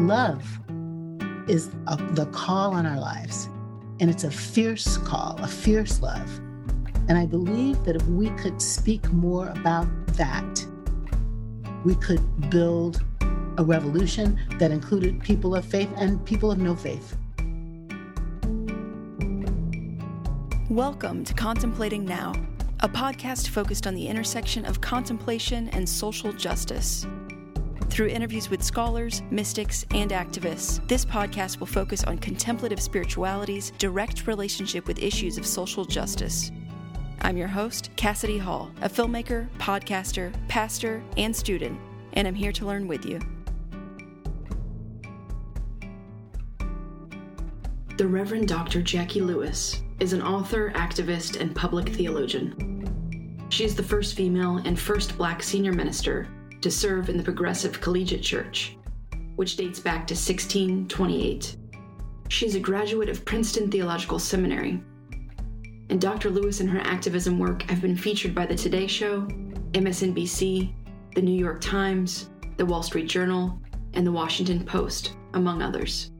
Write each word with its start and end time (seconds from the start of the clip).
love 0.00 0.42
is 1.46 1.70
a, 1.86 1.96
the 2.12 2.26
call 2.32 2.72
on 2.72 2.86
our 2.86 2.98
lives, 2.98 3.50
and 4.00 4.08
it's 4.08 4.24
a 4.24 4.30
fierce 4.30 4.96
call, 4.96 5.36
a 5.42 5.46
fierce 5.46 6.00
love. 6.00 6.38
And 7.08 7.18
I 7.18 7.26
believe 7.26 7.84
that 7.84 7.96
if 7.96 8.06
we 8.06 8.30
could 8.30 8.62
speak 8.62 9.12
more 9.12 9.48
about 9.48 9.88
that, 10.14 10.66
we 11.84 11.94
could 11.96 12.50
build 12.50 13.04
a 13.58 13.62
revolution 13.64 14.40
that 14.58 14.70
included 14.70 15.20
people 15.20 15.54
of 15.54 15.66
faith 15.66 15.90
and 15.96 16.24
people 16.24 16.50
of 16.50 16.58
no 16.58 16.74
faith. 16.74 17.16
Welcome 20.70 21.24
to 21.24 21.34
Contemplating 21.34 22.06
Now, 22.06 22.32
a 22.80 22.88
podcast 22.88 23.48
focused 23.48 23.86
on 23.86 23.94
the 23.94 24.08
intersection 24.08 24.64
of 24.64 24.80
contemplation 24.80 25.68
and 25.70 25.86
social 25.86 26.32
justice. 26.32 27.06
Through 28.00 28.08
interviews 28.08 28.48
with 28.48 28.62
scholars, 28.62 29.20
mystics, 29.30 29.84
and 29.90 30.10
activists, 30.10 30.80
this 30.88 31.04
podcast 31.04 31.60
will 31.60 31.66
focus 31.66 32.02
on 32.02 32.16
contemplative 32.16 32.80
spirituality's 32.80 33.72
direct 33.72 34.26
relationship 34.26 34.86
with 34.86 35.02
issues 35.02 35.36
of 35.36 35.44
social 35.44 35.84
justice. 35.84 36.50
I'm 37.20 37.36
your 37.36 37.46
host, 37.46 37.90
Cassidy 37.96 38.38
Hall, 38.38 38.70
a 38.80 38.88
filmmaker, 38.88 39.50
podcaster, 39.58 40.32
pastor, 40.48 41.02
and 41.18 41.36
student, 41.36 41.78
and 42.14 42.26
I'm 42.26 42.34
here 42.34 42.52
to 42.52 42.64
learn 42.64 42.88
with 42.88 43.04
you. 43.04 43.20
The 47.98 48.08
Reverend 48.08 48.48
Dr. 48.48 48.80
Jacqui 48.80 49.20
Lewis 49.20 49.82
is 49.98 50.14
an 50.14 50.22
author, 50.22 50.70
activist, 50.70 51.38
and 51.38 51.54
public 51.54 51.90
theologian. 51.90 53.44
She 53.50 53.64
is 53.64 53.74
the 53.74 53.82
first 53.82 54.14
female 54.14 54.56
and 54.64 54.80
first 54.80 55.18
black 55.18 55.42
senior 55.42 55.74
minister 55.74 56.30
to 56.60 56.70
serve 56.70 57.08
in 57.08 57.16
the 57.16 57.22
Progressive 57.22 57.80
Collegiate 57.80 58.22
Church, 58.22 58.76
which 59.36 59.56
dates 59.56 59.80
back 59.80 60.06
to 60.06 60.14
1628. 60.14 61.56
She 62.28 62.46
is 62.46 62.54
a 62.54 62.60
graduate 62.60 63.08
of 63.08 63.24
Princeton 63.24 63.70
Theological 63.70 64.18
Seminary. 64.18 64.82
And 65.88 66.00
Dr. 66.00 66.30
Lewis 66.30 66.60
and 66.60 66.70
her 66.70 66.80
activism 66.80 67.38
work 67.38 67.62
have 67.62 67.80
been 67.80 67.96
featured 67.96 68.34
by 68.34 68.46
The 68.46 68.54
Today 68.54 68.86
Show, 68.86 69.22
MSNBC, 69.72 70.72
The 71.14 71.22
New 71.22 71.38
York 71.38 71.60
Times, 71.60 72.30
The 72.56 72.66
Wall 72.66 72.82
Street 72.82 73.08
Journal, 73.08 73.58
and 73.94 74.06
The 74.06 74.12
Washington 74.12 74.64
Post, 74.64 75.16
among 75.34 75.62
others. 75.62 76.12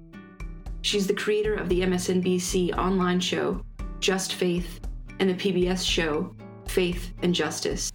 She's 0.83 1.07
the 1.07 1.15
creator 1.15 1.55
of 1.55 1.69
the 1.69 1.83
MSNBC 1.83 2.77
online 2.77 3.21
show, 3.21 3.63
Just 4.01 4.35
Faith, 4.35 4.81
and 5.21 5.29
the 5.29 5.35
PBS 5.35 5.87
show, 5.87 6.35
Faith 6.67 7.13
and 7.23 7.35
Justice, 7.35 7.93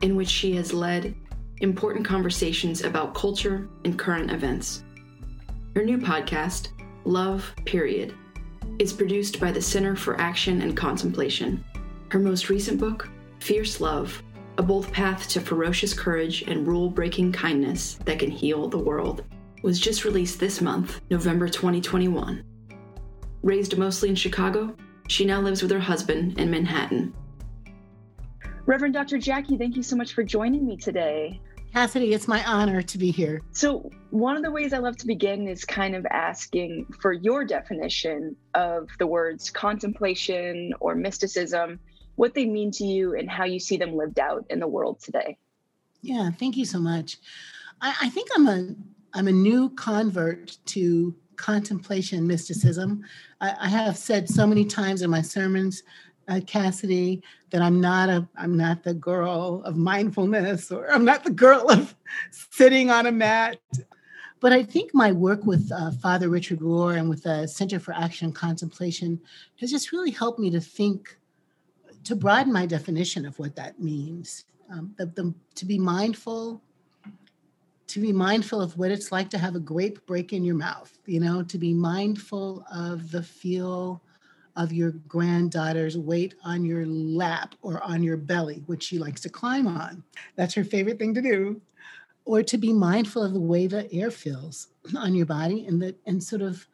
in 0.00 0.14
which 0.14 0.28
she 0.28 0.54
has 0.54 0.72
led 0.72 1.14
important 1.60 2.04
conversations 2.04 2.82
about 2.82 3.14
culture 3.14 3.68
and 3.84 3.98
current 3.98 4.30
events. 4.30 4.84
Her 5.74 5.82
new 5.82 5.98
podcast, 5.98 6.68
Love 7.04 7.54
Period, 7.64 8.14
is 8.78 8.92
produced 8.92 9.40
by 9.40 9.52
the 9.52 9.62
Center 9.62 9.96
for 9.96 10.20
Action 10.20 10.62
and 10.62 10.76
Contemplation. 10.76 11.64
Her 12.10 12.18
most 12.18 12.48
recent 12.50 12.78
book, 12.78 13.08
Fierce 13.40 13.80
Love 13.80 14.22
A 14.58 14.62
Bold 14.62 14.92
Path 14.92 15.28
to 15.30 15.40
Ferocious 15.40 15.94
Courage 15.94 16.42
and 16.42 16.66
Rule 16.66 16.90
Breaking 16.90 17.32
Kindness 17.32 17.94
That 18.04 18.18
Can 18.18 18.30
Heal 18.30 18.68
the 18.68 18.78
World, 18.78 19.24
was 19.62 19.80
just 19.80 20.04
released 20.04 20.38
this 20.38 20.60
month, 20.60 21.00
November 21.10 21.48
2021. 21.48 22.44
Raised 23.42 23.78
mostly 23.78 24.08
in 24.10 24.14
Chicago, 24.14 24.76
she 25.08 25.24
now 25.24 25.40
lives 25.40 25.62
with 25.62 25.70
her 25.70 25.80
husband 25.80 26.38
in 26.38 26.50
Manhattan. 26.50 27.14
Reverend 28.66 28.94
Dr. 28.94 29.18
Jacqui, 29.18 29.56
thank 29.56 29.76
you 29.76 29.82
so 29.82 29.94
much 29.94 30.12
for 30.12 30.24
joining 30.24 30.66
me 30.66 30.76
today. 30.76 31.40
Cassidy, 31.76 32.14
it's 32.14 32.26
my 32.26 32.42
honor 32.46 32.80
to 32.80 32.96
be 32.96 33.10
here. 33.10 33.42
So, 33.52 33.90
one 34.08 34.34
of 34.34 34.42
the 34.42 34.50
ways 34.50 34.72
I 34.72 34.78
love 34.78 34.96
to 34.96 35.06
begin 35.06 35.46
is 35.46 35.62
kind 35.62 35.94
of 35.94 36.06
asking 36.06 36.86
for 37.02 37.12
your 37.12 37.44
definition 37.44 38.34
of 38.54 38.88
the 38.98 39.06
words 39.06 39.50
contemplation 39.50 40.72
or 40.80 40.94
mysticism, 40.94 41.78
what 42.14 42.32
they 42.32 42.46
mean 42.46 42.70
to 42.70 42.84
you, 42.86 43.14
and 43.14 43.30
how 43.30 43.44
you 43.44 43.60
see 43.60 43.76
them 43.76 43.94
lived 43.94 44.18
out 44.18 44.46
in 44.48 44.58
the 44.58 44.66
world 44.66 45.00
today. 45.00 45.36
Yeah, 46.00 46.30
thank 46.30 46.56
you 46.56 46.64
so 46.64 46.78
much. 46.78 47.18
I, 47.82 47.94
I 48.04 48.08
think 48.08 48.30
I'm 48.34 48.46
a 48.46 48.74
I'm 49.12 49.28
a 49.28 49.32
new 49.32 49.68
convert 49.68 50.56
to 50.68 51.14
contemplation 51.36 52.26
mysticism. 52.26 53.04
I, 53.42 53.54
I 53.60 53.68
have 53.68 53.98
said 53.98 54.30
so 54.30 54.46
many 54.46 54.64
times 54.64 55.02
in 55.02 55.10
my 55.10 55.20
sermons 55.20 55.82
uh, 56.28 56.40
Cassidy, 56.46 57.22
that 57.50 57.62
I'm 57.62 57.80
not 57.80 58.08
a 58.08 58.28
I'm 58.36 58.56
not 58.56 58.82
the 58.82 58.94
girl 58.94 59.62
of 59.64 59.76
mindfulness 59.76 60.70
or 60.70 60.90
I'm 60.90 61.04
not 61.04 61.24
the 61.24 61.30
girl 61.30 61.70
of 61.70 61.94
sitting 62.30 62.90
on 62.90 63.06
a 63.06 63.12
mat. 63.12 63.58
But 64.40 64.52
I 64.52 64.62
think 64.62 64.94
my 64.94 65.12
work 65.12 65.44
with 65.46 65.70
uh, 65.72 65.90
Father 65.92 66.28
Richard 66.28 66.60
Rohr 66.60 66.98
and 66.98 67.08
with 67.08 67.22
the 67.22 67.46
Center 67.46 67.80
for 67.80 67.94
Action 67.94 68.26
and 68.26 68.34
Contemplation 68.34 69.20
has 69.60 69.70
just 69.70 69.92
really 69.92 70.10
helped 70.10 70.38
me 70.38 70.50
to 70.50 70.60
think, 70.60 71.16
to 72.04 72.14
broaden 72.14 72.52
my 72.52 72.66
definition 72.66 73.24
of 73.24 73.38
what 73.38 73.56
that 73.56 73.80
means. 73.80 74.44
Um, 74.70 74.94
the, 74.98 75.06
the, 75.06 75.34
to 75.54 75.64
be 75.64 75.78
mindful, 75.78 76.62
to 77.86 78.00
be 78.00 78.12
mindful 78.12 78.60
of 78.60 78.76
what 78.76 78.90
it's 78.90 79.10
like 79.10 79.30
to 79.30 79.38
have 79.38 79.56
a 79.56 79.60
grape 79.60 80.04
break 80.06 80.32
in 80.34 80.44
your 80.44 80.54
mouth, 80.56 80.92
you 81.06 81.18
know, 81.18 81.42
to 81.44 81.56
be 81.56 81.72
mindful 81.72 82.64
of 82.70 83.10
the 83.10 83.22
feel 83.22 84.02
of 84.56 84.72
your 84.72 84.92
granddaughter's 85.06 85.96
weight 85.98 86.34
on 86.44 86.64
your 86.64 86.86
lap 86.86 87.54
or 87.62 87.82
on 87.82 88.02
your 88.02 88.16
belly, 88.16 88.62
which 88.66 88.82
she 88.82 88.98
likes 88.98 89.20
to 89.20 89.28
climb 89.28 89.66
on. 89.66 90.02
That's 90.34 90.54
her 90.54 90.64
favorite 90.64 90.98
thing 90.98 91.14
to 91.14 91.22
do. 91.22 91.60
Or 92.24 92.42
to 92.42 92.58
be 92.58 92.72
mindful 92.72 93.22
of 93.22 93.34
the 93.34 93.40
way 93.40 93.66
the 93.66 93.92
air 93.92 94.10
feels 94.10 94.68
on 94.96 95.14
your 95.14 95.26
body 95.26 95.66
and 95.66 95.80
that 95.82 95.96
and 96.06 96.22
sort 96.22 96.42
of 96.42 96.66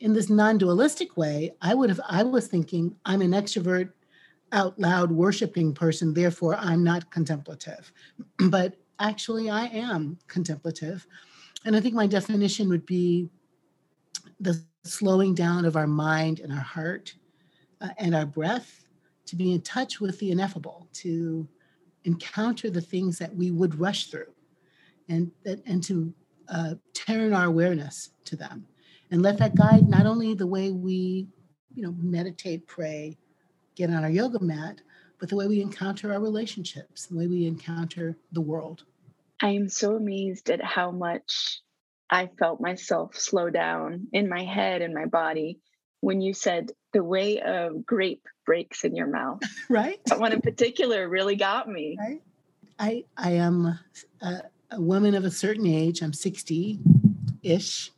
in 0.00 0.12
this 0.12 0.28
non-dualistic 0.28 1.16
way, 1.16 1.54
I 1.62 1.74
would 1.74 1.88
have 1.88 2.00
I 2.08 2.22
was 2.22 2.48
thinking 2.48 2.96
I'm 3.04 3.22
an 3.22 3.30
extrovert 3.30 3.92
out 4.52 4.78
loud 4.78 5.12
worshiping 5.12 5.74
person, 5.74 6.14
therefore 6.14 6.56
I'm 6.56 6.82
not 6.82 7.10
contemplative. 7.10 7.92
but 8.48 8.76
actually 8.98 9.50
I 9.50 9.66
am 9.66 10.18
contemplative. 10.26 11.06
And 11.64 11.76
I 11.76 11.80
think 11.80 11.94
my 11.94 12.06
definition 12.06 12.68
would 12.68 12.86
be 12.86 13.28
the 14.40 14.62
slowing 14.86 15.34
down 15.34 15.64
of 15.64 15.76
our 15.76 15.86
mind 15.86 16.40
and 16.40 16.52
our 16.52 16.58
heart 16.58 17.14
uh, 17.80 17.88
and 17.98 18.14
our 18.14 18.26
breath 18.26 18.84
to 19.26 19.36
be 19.36 19.52
in 19.52 19.60
touch 19.60 20.00
with 20.00 20.18
the 20.18 20.30
ineffable, 20.30 20.88
to 20.92 21.46
encounter 22.04 22.70
the 22.70 22.80
things 22.80 23.18
that 23.18 23.34
we 23.34 23.50
would 23.50 23.78
rush 23.78 24.06
through, 24.06 24.32
and 25.08 25.30
and 25.44 25.82
to 25.84 26.12
uh, 26.48 26.74
turn 26.94 27.32
our 27.32 27.46
awareness 27.46 28.10
to 28.24 28.36
them, 28.36 28.66
and 29.10 29.22
let 29.22 29.38
that 29.38 29.56
guide 29.56 29.88
not 29.88 30.06
only 30.06 30.34
the 30.34 30.46
way 30.46 30.70
we, 30.70 31.26
you 31.74 31.82
know, 31.82 31.94
meditate, 31.98 32.66
pray, 32.66 33.16
get 33.74 33.90
on 33.90 34.04
our 34.04 34.10
yoga 34.10 34.40
mat, 34.40 34.80
but 35.18 35.28
the 35.28 35.36
way 35.36 35.46
we 35.46 35.60
encounter 35.60 36.12
our 36.12 36.20
relationships, 36.20 37.06
the 37.06 37.16
way 37.16 37.26
we 37.26 37.46
encounter 37.46 38.16
the 38.32 38.40
world. 38.40 38.84
I 39.40 39.50
am 39.50 39.68
so 39.68 39.96
amazed 39.96 40.50
at 40.50 40.62
how 40.62 40.90
much 40.90 41.60
I 42.10 42.28
felt 42.38 42.60
myself 42.60 43.16
slow 43.16 43.50
down 43.50 44.08
in 44.12 44.28
my 44.28 44.44
head 44.44 44.82
and 44.82 44.94
my 44.94 45.06
body 45.06 45.58
when 46.00 46.20
you 46.20 46.34
said 46.34 46.70
the 46.92 47.02
way 47.02 47.38
a 47.38 47.70
grape 47.84 48.24
breaks 48.44 48.84
in 48.84 48.94
your 48.94 49.08
mouth. 49.08 49.40
right. 49.68 50.00
That 50.06 50.20
one 50.20 50.32
in 50.32 50.40
particular 50.40 51.08
really 51.08 51.36
got 51.36 51.68
me. 51.68 51.96
Right. 51.98 52.22
I 52.78 53.04
I 53.16 53.32
am 53.32 53.78
a, 54.20 54.42
a 54.70 54.80
woman 54.80 55.14
of 55.14 55.24
a 55.24 55.30
certain 55.30 55.66
age. 55.66 56.02
I'm 56.02 56.12
60 56.12 56.80
ish. 57.42 57.90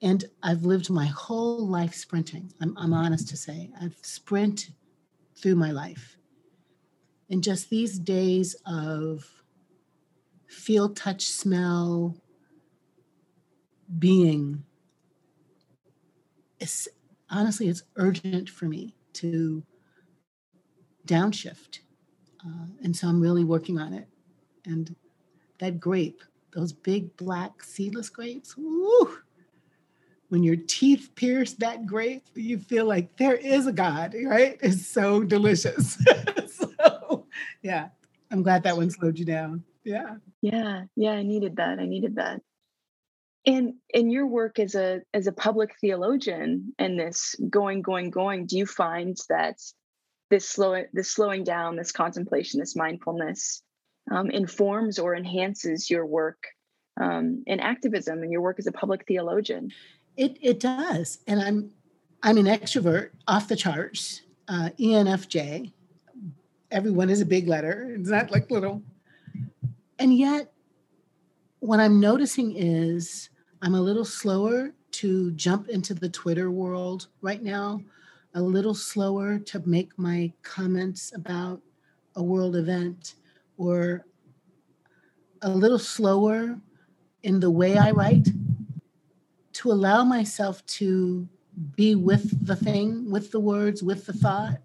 And 0.00 0.24
I've 0.42 0.64
lived 0.64 0.90
my 0.90 1.06
whole 1.06 1.66
life 1.66 1.94
sprinting. 1.94 2.52
I'm, 2.60 2.76
I'm 2.76 2.92
honest 2.92 3.28
to 3.28 3.36
say. 3.36 3.70
I've 3.80 3.96
sprint 4.02 4.70
through 5.36 5.54
my 5.54 5.70
life. 5.70 6.16
And 7.30 7.42
just 7.42 7.70
these 7.70 7.98
days 7.98 8.56
of 8.66 9.24
feel, 10.48 10.88
touch, 10.88 11.24
smell, 11.24 12.16
being 13.98 14.64
is 16.60 16.88
honestly 17.30 17.68
it's 17.68 17.82
urgent 17.96 18.48
for 18.48 18.66
me 18.66 18.94
to 19.14 19.62
downshift. 21.06 21.80
Uh, 22.44 22.66
and 22.82 22.96
so 22.96 23.08
i'm 23.08 23.20
really 23.20 23.44
working 23.44 23.78
on 23.78 23.92
it. 23.92 24.08
And 24.64 24.94
that 25.58 25.80
grape 25.80 26.22
those 26.54 26.72
big 26.72 27.16
black 27.16 27.62
seedless 27.62 28.08
grapes 28.08 28.56
woo, 28.56 29.18
when 30.28 30.42
your 30.42 30.56
teeth 30.56 31.10
pierce 31.14 31.54
that 31.54 31.86
grape 31.86 32.24
you 32.34 32.58
feel 32.58 32.84
like 32.86 33.16
there 33.16 33.34
is 33.34 33.66
a 33.66 33.72
god 33.72 34.14
right? 34.26 34.58
It's 34.62 34.86
so 34.86 35.22
delicious. 35.22 36.02
So 36.48 37.26
yeah 37.62 37.88
i'm 38.30 38.42
glad 38.42 38.62
that 38.64 38.76
one 38.76 38.90
slowed 38.90 39.18
you 39.18 39.24
down. 39.24 39.64
Yeah. 39.84 40.16
Yeah 40.40 40.84
yeah 40.96 41.12
i 41.12 41.22
needed 41.22 41.56
that 41.56 41.78
i 41.78 41.86
needed 41.86 42.16
that 42.16 42.40
and 43.46 43.74
in 43.90 44.10
your 44.10 44.26
work 44.26 44.58
as 44.58 44.74
a 44.74 45.00
as 45.12 45.26
a 45.26 45.32
public 45.32 45.74
theologian 45.80 46.72
and 46.78 46.98
this 46.98 47.34
going 47.50 47.82
going 47.82 48.10
going 48.10 48.46
do 48.46 48.56
you 48.56 48.66
find 48.66 49.16
that 49.28 49.56
this 50.30 50.48
slow 50.48 50.82
this 50.92 51.10
slowing 51.10 51.44
down 51.44 51.76
this 51.76 51.92
contemplation 51.92 52.60
this 52.60 52.76
mindfulness 52.76 53.62
um, 54.10 54.30
informs 54.30 54.98
or 54.98 55.14
enhances 55.14 55.90
your 55.90 56.06
work 56.06 56.46
um, 57.00 57.42
in 57.46 57.60
activism 57.60 58.22
and 58.22 58.32
your 58.32 58.40
work 58.40 58.58
as 58.58 58.66
a 58.66 58.72
public 58.72 59.06
theologian. 59.06 59.72
It 60.16 60.36
it 60.40 60.60
does, 60.60 61.18
and 61.26 61.40
I'm 61.40 61.70
I'm 62.22 62.36
an 62.36 62.46
extrovert 62.46 63.10
off 63.26 63.48
the 63.48 63.56
charts, 63.56 64.22
uh, 64.48 64.70
ENFJ. 64.78 65.72
Everyone 66.70 67.10
is 67.10 67.20
a 67.20 67.26
big 67.26 67.48
letter. 67.48 67.94
It's 67.98 68.08
not 68.08 68.30
like 68.30 68.50
little. 68.50 68.82
And 69.98 70.16
yet, 70.16 70.52
what 71.60 71.80
I'm 71.80 72.00
noticing 72.00 72.56
is 72.56 73.30
I'm 73.64 73.76
a 73.76 73.80
little 73.80 74.04
slower 74.04 74.74
to 74.90 75.30
jump 75.32 75.68
into 75.68 75.94
the 75.94 76.08
Twitter 76.08 76.50
world 76.50 77.06
right 77.20 77.40
now, 77.40 77.80
a 78.34 78.42
little 78.42 78.74
slower 78.74 79.38
to 79.38 79.62
make 79.64 79.96
my 79.96 80.32
comments 80.42 81.12
about 81.14 81.62
a 82.16 82.22
world 82.24 82.56
event, 82.56 83.14
or 83.58 84.04
a 85.42 85.48
little 85.48 85.78
slower 85.78 86.58
in 87.22 87.38
the 87.38 87.52
way 87.52 87.78
I 87.78 87.92
write 87.92 88.26
to 89.52 89.70
allow 89.70 90.02
myself 90.02 90.66
to 90.66 91.28
be 91.76 91.94
with 91.94 92.44
the 92.44 92.56
thing, 92.56 93.08
with 93.12 93.30
the 93.30 93.38
words, 93.38 93.80
with 93.80 94.06
the 94.06 94.12
thought. 94.12 94.58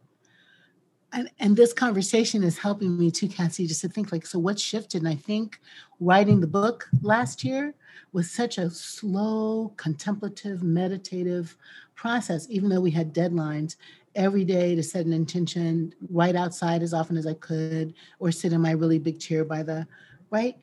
And, 1.14 1.30
and 1.40 1.56
this 1.56 1.74
conversation 1.74 2.44
is 2.44 2.58
helping 2.58 2.98
me 2.98 3.12
too, 3.12 3.30
Cassie, 3.30 3.66
just 3.66 3.82
to 3.82 3.90
think 3.90 4.12
like, 4.12 4.26
so 4.26 4.40
what 4.40 4.60
shifted? 4.60 5.02
And 5.02 5.10
I 5.10 5.16
think 5.16 5.60
writing 6.00 6.42
the 6.42 6.48
book 6.48 6.90
last 7.02 7.44
year 7.44 7.74
was 8.12 8.30
such 8.30 8.58
a 8.58 8.70
slow, 8.70 9.74
contemplative, 9.78 10.64
meditative 10.64 11.56
process, 11.96 12.48
even 12.50 12.70
though 12.70 12.82
we 12.82 12.92
had 12.92 13.14
deadlines 13.14 13.78
every 14.16 14.44
day 14.44 14.76
to 14.76 14.84
set 14.84 15.06
an 15.06 15.14
intention, 15.14 15.94
write 16.10 16.36
outside 16.36 16.82
as 16.82 16.94
often 16.94 17.18
as 17.18 17.26
I 17.26 17.36
could, 17.36 17.94
or 18.20 18.32
sit 18.32 18.52
in 18.52 18.62
my 18.62 18.72
really 18.72 19.00
big 19.00 19.20
chair 19.20 19.46
by 19.46 19.64
the 19.64 19.88
right. 20.30 20.58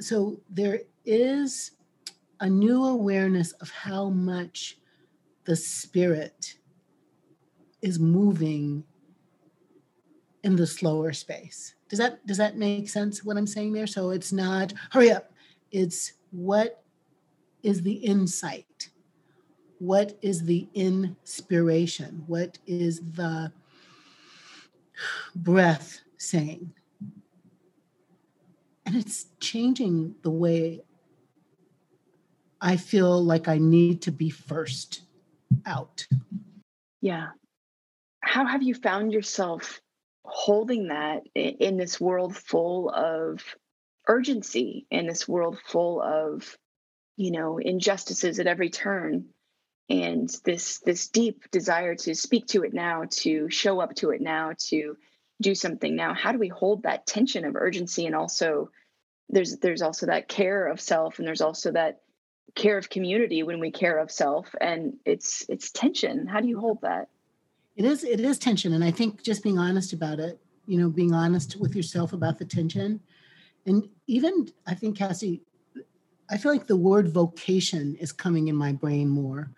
So 0.00 0.40
there 0.48 0.80
is 1.04 1.72
a 2.40 2.48
new 2.48 2.84
awareness 2.84 3.52
of 3.52 3.70
how 3.70 4.08
much 4.08 4.78
the 5.44 5.56
spirit 5.56 6.56
is 7.82 7.98
moving 7.98 8.84
in 10.44 10.56
the 10.56 10.66
slower 10.66 11.12
space. 11.12 11.74
Does 11.88 11.98
that 11.98 12.26
does 12.26 12.38
that 12.38 12.56
make 12.56 12.88
sense 12.88 13.24
what 13.24 13.36
I'm 13.36 13.46
saying 13.46 13.72
there? 13.72 13.86
So 13.86 14.10
it's 14.10 14.32
not 14.32 14.72
hurry 14.90 15.10
up. 15.10 15.32
It's 15.70 16.14
what 16.30 16.82
is 17.62 17.82
the 17.82 17.92
insight? 17.92 18.90
What 19.78 20.18
is 20.22 20.44
the 20.44 20.68
inspiration? 20.74 22.24
What 22.26 22.58
is 22.66 23.00
the 23.00 23.52
breath 25.34 26.00
saying? 26.16 26.72
And 28.86 28.96
it's 28.96 29.26
changing 29.40 30.14
the 30.22 30.30
way 30.30 30.82
I 32.60 32.76
feel 32.76 33.22
like 33.22 33.48
I 33.48 33.58
need 33.58 34.02
to 34.02 34.12
be 34.12 34.30
first 34.30 35.02
out. 35.66 36.06
Yeah. 37.00 37.28
How 38.20 38.46
have 38.46 38.62
you 38.62 38.74
found 38.74 39.12
yourself 39.12 39.80
holding 40.24 40.88
that 40.88 41.22
in 41.34 41.76
this 41.76 42.00
world 42.00 42.36
full 42.36 42.90
of 42.90 43.42
urgency, 44.08 44.86
in 44.90 45.06
this 45.06 45.28
world 45.28 45.58
full 45.66 46.00
of, 46.00 46.56
you 47.16 47.30
know, 47.30 47.58
injustices 47.58 48.38
at 48.38 48.46
every 48.46 48.70
turn? 48.70 49.28
and 49.88 50.34
this 50.44 50.78
this 50.80 51.08
deep 51.08 51.50
desire 51.50 51.94
to 51.94 52.14
speak 52.14 52.46
to 52.46 52.62
it 52.62 52.72
now 52.72 53.04
to 53.10 53.50
show 53.50 53.80
up 53.80 53.94
to 53.94 54.10
it 54.10 54.20
now 54.20 54.52
to 54.56 54.96
do 55.40 55.54
something 55.54 55.96
now 55.96 56.14
how 56.14 56.32
do 56.32 56.38
we 56.38 56.48
hold 56.48 56.84
that 56.84 57.06
tension 57.06 57.44
of 57.44 57.56
urgency 57.56 58.06
and 58.06 58.14
also 58.14 58.70
there's 59.28 59.56
there's 59.58 59.82
also 59.82 60.06
that 60.06 60.28
care 60.28 60.66
of 60.66 60.80
self 60.80 61.18
and 61.18 61.26
there's 61.26 61.40
also 61.40 61.72
that 61.72 62.00
care 62.54 62.78
of 62.78 62.88
community 62.88 63.42
when 63.42 63.60
we 63.60 63.70
care 63.70 63.98
of 63.98 64.10
self 64.10 64.54
and 64.60 64.94
it's 65.04 65.44
it's 65.48 65.70
tension 65.70 66.26
how 66.26 66.40
do 66.40 66.48
you 66.48 66.58
hold 66.58 66.80
that 66.82 67.08
it 67.76 67.84
is 67.84 68.04
it 68.04 68.20
is 68.20 68.38
tension. 68.38 68.72
And 68.72 68.84
i 68.84 68.90
think 68.90 69.22
just 69.22 69.42
being 69.42 69.58
honest 69.58 69.92
about 69.92 70.20
it 70.20 70.40
you 70.66 70.78
know 70.78 70.88
being 70.88 71.14
honest 71.14 71.56
with 71.56 71.74
yourself 71.74 72.12
about 72.12 72.38
the 72.38 72.44
tension. 72.44 73.00
And 73.66 73.88
even 74.06 74.48
i 74.66 74.74
think 74.74 74.96
cassie 74.96 75.42
i 76.30 76.36
feel 76.36 76.52
like 76.52 76.66
the 76.66 76.76
word 76.76 77.08
vocation 77.08 77.96
is 77.96 78.12
coming 78.12 78.48
in 78.48 78.56
my 78.56 78.72
brain 78.72 79.08
more. 79.08 79.50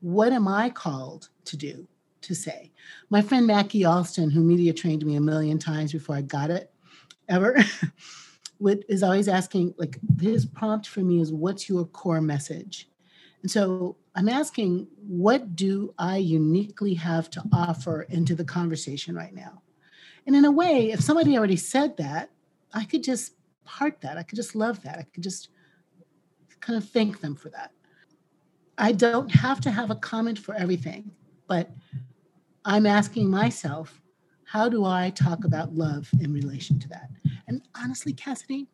What 0.00 0.32
am 0.32 0.48
i 0.48 0.70
called 0.70 1.28
to 1.44 1.56
do 1.56 1.86
to 2.22 2.34
say? 2.34 2.70
My 3.10 3.22
friend 3.22 3.46
Macky 3.46 3.84
Alston 3.84 4.30
who 4.30 4.42
media 4.42 4.72
trained 4.72 5.04
me 5.04 5.16
a 5.16 5.20
million 5.20 5.58
times 5.58 5.92
before 5.92 6.16
i 6.16 6.22
got 6.22 6.50
it 6.50 6.70
ever 7.28 7.56
what 8.62 8.84
is 8.88 9.02
always 9.02 9.26
asking 9.26 9.74
like 9.76 9.98
his 10.20 10.46
prompt 10.46 10.86
for 10.86 11.00
me 11.00 11.20
is 11.20 11.32
what's 11.32 11.68
your 11.68 11.84
core 11.86 12.20
message? 12.20 12.88
And 13.42 13.50
so 13.50 13.96
i'm 14.14 14.28
asking 14.28 14.86
what 15.06 15.56
do 15.56 15.94
i 15.98 16.16
uniquely 16.16 16.94
have 16.94 17.30
to 17.30 17.42
offer 17.52 18.02
into 18.02 18.34
the 18.34 18.44
conversation 18.44 19.14
right 19.14 19.34
now? 19.34 19.62
And 20.26 20.36
in 20.36 20.44
a 20.44 20.52
way 20.52 20.90
if 20.90 21.00
somebody 21.00 21.36
already 21.36 21.56
said 21.56 21.96
that 21.96 22.30
i 22.72 22.84
could 22.84 23.02
just 23.02 23.34
part 23.64 24.00
that. 24.00 24.18
I 24.18 24.24
could 24.24 24.34
just 24.34 24.56
love 24.56 24.82
that. 24.82 24.98
I 24.98 25.02
could 25.14 25.22
just 25.22 25.48
kind 26.58 26.76
of 26.76 26.88
thank 26.88 27.20
them 27.20 27.36
for 27.36 27.48
that. 27.50 27.70
I 28.76 28.90
don't 28.90 29.30
have 29.30 29.60
to 29.60 29.70
have 29.70 29.92
a 29.92 29.96
comment 29.96 30.38
for 30.38 30.54
everything 30.54 31.10
but 31.48 31.70
i'm 32.64 32.86
asking 32.86 33.28
myself 33.28 34.02
how 34.52 34.68
do 34.68 34.84
I 34.84 35.08
talk 35.08 35.46
about 35.46 35.74
love 35.74 36.10
in 36.20 36.30
relation 36.30 36.78
to 36.80 36.88
that? 36.90 37.08
And 37.48 37.62
honestly, 37.74 38.12
Cassidy, 38.12 38.68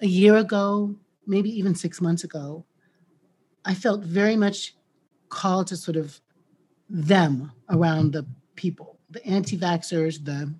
a 0.00 0.06
year 0.06 0.36
ago, 0.36 0.96
maybe 1.26 1.50
even 1.50 1.74
six 1.74 2.00
months 2.00 2.24
ago, 2.24 2.64
I 3.64 3.74
felt 3.74 4.02
very 4.02 4.36
much 4.36 4.74
called 5.28 5.68
to 5.68 5.76
sort 5.76 5.96
of 5.96 6.20
them 6.88 7.52
around 7.70 8.12
the 8.12 8.26
people, 8.56 8.98
the 9.10 9.24
anti 9.26 9.56
vaxxers, 9.56 10.24
the 10.24 10.52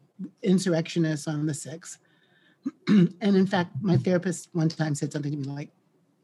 insurrectionists 0.43 1.29
on 1.29 1.47
the 1.47 1.55
six. 1.55 1.99
and 2.89 3.15
in 3.21 3.47
fact, 3.47 3.73
my 3.83 3.97
therapist 3.97 4.49
one 4.53 4.69
time 4.69 4.95
said 4.95 5.13
something 5.13 5.33
to 5.33 5.39
me 5.39 5.45
like, 5.45 5.71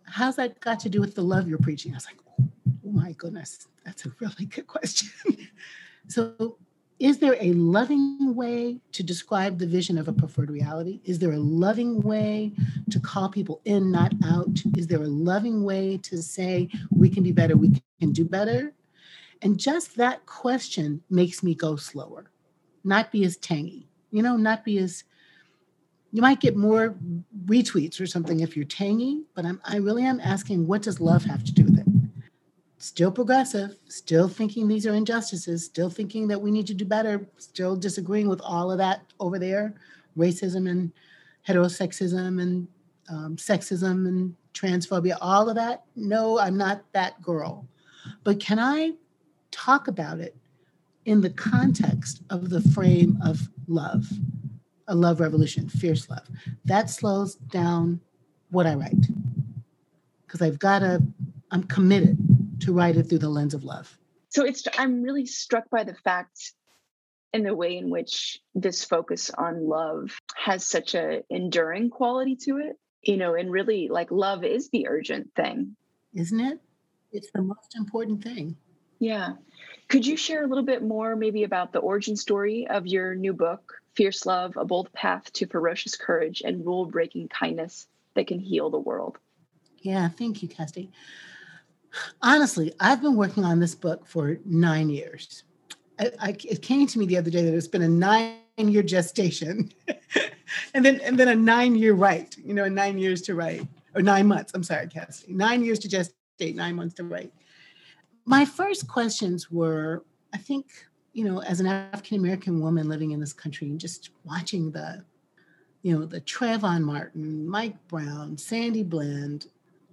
How's 0.04 0.36
that 0.36 0.58
got 0.60 0.80
to 0.80 0.88
do 0.88 1.00
with 1.00 1.14
the 1.14 1.22
love 1.22 1.48
you're 1.48 1.58
preaching? 1.58 1.92
I 1.92 1.96
was 1.96 2.06
like, 2.06 2.18
Oh, 2.28 2.48
oh 2.86 2.90
my 2.92 3.12
goodness, 3.12 3.68
that's 3.84 4.06
a 4.06 4.12
really 4.18 4.46
good 4.46 4.66
question. 4.66 5.10
so 6.08 6.58
is 7.00 7.18
there 7.18 7.36
a 7.40 7.54
loving 7.54 8.34
way 8.34 8.78
to 8.92 9.02
describe 9.02 9.58
the 9.58 9.66
vision 9.66 9.96
of 9.96 10.06
a 10.06 10.12
preferred 10.12 10.50
reality? 10.50 11.00
Is 11.04 11.18
there 11.18 11.32
a 11.32 11.38
loving 11.38 12.02
way 12.02 12.52
to 12.90 13.00
call 13.00 13.30
people 13.30 13.62
in, 13.64 13.90
not 13.90 14.12
out? 14.22 14.60
Is 14.76 14.86
there 14.86 15.02
a 15.02 15.08
loving 15.08 15.64
way 15.64 15.96
to 16.02 16.22
say 16.22 16.68
we 16.90 17.08
can 17.08 17.22
be 17.22 17.32
better, 17.32 17.56
we 17.56 17.82
can 18.00 18.12
do 18.12 18.26
better? 18.26 18.74
And 19.40 19.58
just 19.58 19.96
that 19.96 20.26
question 20.26 21.02
makes 21.08 21.42
me 21.42 21.54
go 21.54 21.74
slower, 21.76 22.30
not 22.84 23.10
be 23.10 23.24
as 23.24 23.38
tangy, 23.38 23.88
you 24.10 24.22
know, 24.22 24.36
not 24.36 24.62
be 24.62 24.76
as 24.78 25.04
you 26.12 26.20
might 26.20 26.40
get 26.40 26.54
more 26.54 26.96
retweets 27.46 27.98
or 27.98 28.06
something 28.06 28.40
if 28.40 28.56
you're 28.56 28.66
tangy, 28.66 29.22
but 29.34 29.46
I'm, 29.46 29.60
I 29.64 29.76
really 29.76 30.02
am 30.02 30.20
asking 30.20 30.66
what 30.66 30.82
does 30.82 31.00
love 31.00 31.24
have 31.24 31.44
to 31.44 31.52
do 31.52 31.64
with 31.64 31.78
it? 31.78 31.86
Still 32.80 33.12
progressive, 33.12 33.76
still 33.88 34.26
thinking 34.26 34.66
these 34.66 34.86
are 34.86 34.94
injustices, 34.94 35.64
still 35.64 35.90
thinking 35.90 36.26
that 36.28 36.40
we 36.40 36.50
need 36.50 36.66
to 36.66 36.74
do 36.74 36.86
better, 36.86 37.28
still 37.36 37.76
disagreeing 37.76 38.28
with 38.28 38.40
all 38.40 38.72
of 38.72 38.78
that 38.78 39.02
over 39.20 39.38
there 39.38 39.74
racism 40.18 40.68
and 40.68 40.90
heterosexism 41.46 42.42
and 42.42 42.66
um, 43.08 43.36
sexism 43.36 44.08
and 44.08 44.34
transphobia, 44.54 45.16
all 45.20 45.48
of 45.48 45.56
that. 45.56 45.84
No, 45.94 46.38
I'm 46.38 46.56
not 46.56 46.82
that 46.92 47.20
girl. 47.22 47.68
But 48.24 48.40
can 48.40 48.58
I 48.58 48.92
talk 49.50 49.86
about 49.86 50.18
it 50.18 50.34
in 51.04 51.20
the 51.20 51.30
context 51.30 52.22
of 52.30 52.50
the 52.50 52.60
frame 52.60 53.18
of 53.22 53.48
love, 53.68 54.08
a 54.88 54.94
love 54.94 55.20
revolution, 55.20 55.68
fierce 55.68 56.08
love? 56.08 56.26
That 56.64 56.88
slows 56.88 57.34
down 57.34 58.00
what 58.50 58.66
I 58.66 58.74
write 58.74 59.06
because 60.26 60.40
I've 60.40 60.58
got 60.58 60.80
to, 60.80 61.02
I'm 61.50 61.64
committed 61.64 62.18
to 62.60 62.72
write 62.72 62.96
it 62.96 63.04
through 63.04 63.18
the 63.18 63.28
lens 63.28 63.54
of 63.54 63.64
love. 63.64 63.96
So 64.28 64.44
it's 64.44 64.64
I'm 64.78 65.02
really 65.02 65.26
struck 65.26 65.68
by 65.70 65.84
the 65.84 65.94
fact 65.94 66.52
in 67.32 67.42
the 67.42 67.54
way 67.54 67.76
in 67.76 67.90
which 67.90 68.40
this 68.54 68.84
focus 68.84 69.30
on 69.30 69.68
love 69.68 70.10
has 70.36 70.66
such 70.66 70.94
a 70.94 71.22
enduring 71.30 71.90
quality 71.90 72.36
to 72.44 72.58
it. 72.58 72.76
You 73.02 73.16
know, 73.16 73.34
and 73.34 73.50
really 73.50 73.88
like 73.88 74.10
love 74.10 74.44
is 74.44 74.68
the 74.70 74.88
urgent 74.88 75.34
thing. 75.34 75.74
Isn't 76.14 76.40
it? 76.40 76.60
It's 77.12 77.30
the 77.32 77.42
most 77.42 77.74
important 77.76 78.22
thing. 78.22 78.56
Yeah. 78.98 79.34
Could 79.88 80.06
you 80.06 80.16
share 80.16 80.44
a 80.44 80.46
little 80.46 80.64
bit 80.64 80.82
more 80.82 81.16
maybe 81.16 81.42
about 81.42 81.72
the 81.72 81.80
origin 81.80 82.14
story 82.16 82.66
of 82.68 82.86
your 82.86 83.14
new 83.14 83.32
book, 83.32 83.80
Fierce 83.94 84.26
Love, 84.26 84.56
A 84.56 84.64
Bold 84.64 84.92
Path 84.92 85.32
to 85.32 85.46
Ferocious 85.46 85.96
Courage 85.96 86.42
and 86.44 86.64
Rule 86.64 86.84
Breaking 86.84 87.26
Kindness 87.26 87.88
that 88.14 88.28
Can 88.28 88.38
Heal 88.38 88.70
the 88.70 88.78
World? 88.78 89.18
Yeah, 89.78 90.08
thank 90.10 90.42
you, 90.42 90.48
Kirsty. 90.48 90.90
Honestly, 92.22 92.72
I've 92.80 93.02
been 93.02 93.16
working 93.16 93.44
on 93.44 93.60
this 93.60 93.74
book 93.74 94.06
for 94.06 94.38
nine 94.44 94.90
years. 94.90 95.44
I, 95.98 96.10
I, 96.20 96.28
it 96.48 96.62
came 96.62 96.86
to 96.86 96.98
me 96.98 97.06
the 97.06 97.18
other 97.18 97.30
day 97.30 97.42
that 97.44 97.54
it's 97.54 97.68
been 97.68 97.82
a 97.82 97.88
nine-year 97.88 98.82
gestation, 98.82 99.72
and 100.74 100.84
then 100.84 101.00
and 101.00 101.18
then 101.18 101.28
a 101.28 101.34
nine-year 101.34 101.94
write. 101.94 102.36
You 102.38 102.54
know, 102.54 102.68
nine 102.68 102.98
years 102.98 103.22
to 103.22 103.34
write. 103.34 103.66
or 103.94 104.02
nine 104.02 104.26
months. 104.26 104.52
I'm 104.54 104.62
sorry, 104.62 104.86
Cassidy. 104.88 105.32
Nine 105.32 105.64
years 105.64 105.78
to 105.80 105.88
gestate, 105.88 106.54
nine 106.54 106.76
months 106.76 106.94
to 106.94 107.04
write. 107.04 107.32
My 108.24 108.44
first 108.44 108.86
questions 108.86 109.50
were, 109.50 110.04
I 110.32 110.38
think, 110.38 110.66
you 111.12 111.24
know, 111.24 111.42
as 111.42 111.60
an 111.60 111.66
African 111.66 112.18
American 112.18 112.60
woman 112.60 112.88
living 112.88 113.10
in 113.10 113.20
this 113.20 113.32
country 113.32 113.68
and 113.68 113.80
just 113.80 114.10
watching 114.24 114.70
the, 114.70 115.04
you 115.82 115.98
know, 115.98 116.04
the 116.06 116.20
Trayvon 116.20 116.82
Martin, 116.82 117.48
Mike 117.48 117.76
Brown, 117.88 118.38
Sandy 118.38 118.84
Bland, 118.84 119.46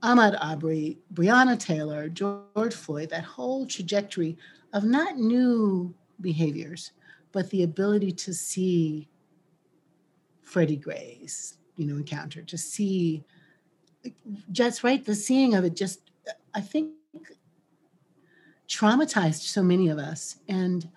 Ahmaud 0.03 0.37
Arbery, 0.39 0.99
Breonna 1.13 1.59
Taylor, 1.59 2.09
George 2.09 2.73
Floyd, 2.73 3.09
that 3.09 3.23
whole 3.23 3.65
trajectory 3.65 4.37
of 4.73 4.83
not 4.83 5.17
new 5.17 5.93
behaviors, 6.21 6.91
but 7.31 7.49
the 7.49 7.63
ability 7.63 8.11
to 8.11 8.33
see 8.33 9.09
Freddie 10.43 10.77
Gray's, 10.77 11.57
you 11.75 11.85
know, 11.85 11.95
encounter, 11.95 12.41
to 12.43 12.57
see 12.57 13.23
just 14.51 14.83
right, 14.83 15.03
the 15.03 15.15
seeing 15.15 15.55
of 15.55 15.65
it 15.65 15.75
just, 15.75 15.99
I 16.53 16.61
think, 16.61 16.91
traumatized 18.67 19.41
so 19.41 19.63
many 19.63 19.89
of 19.89 19.97
us. 19.97 20.37
And 20.47 20.87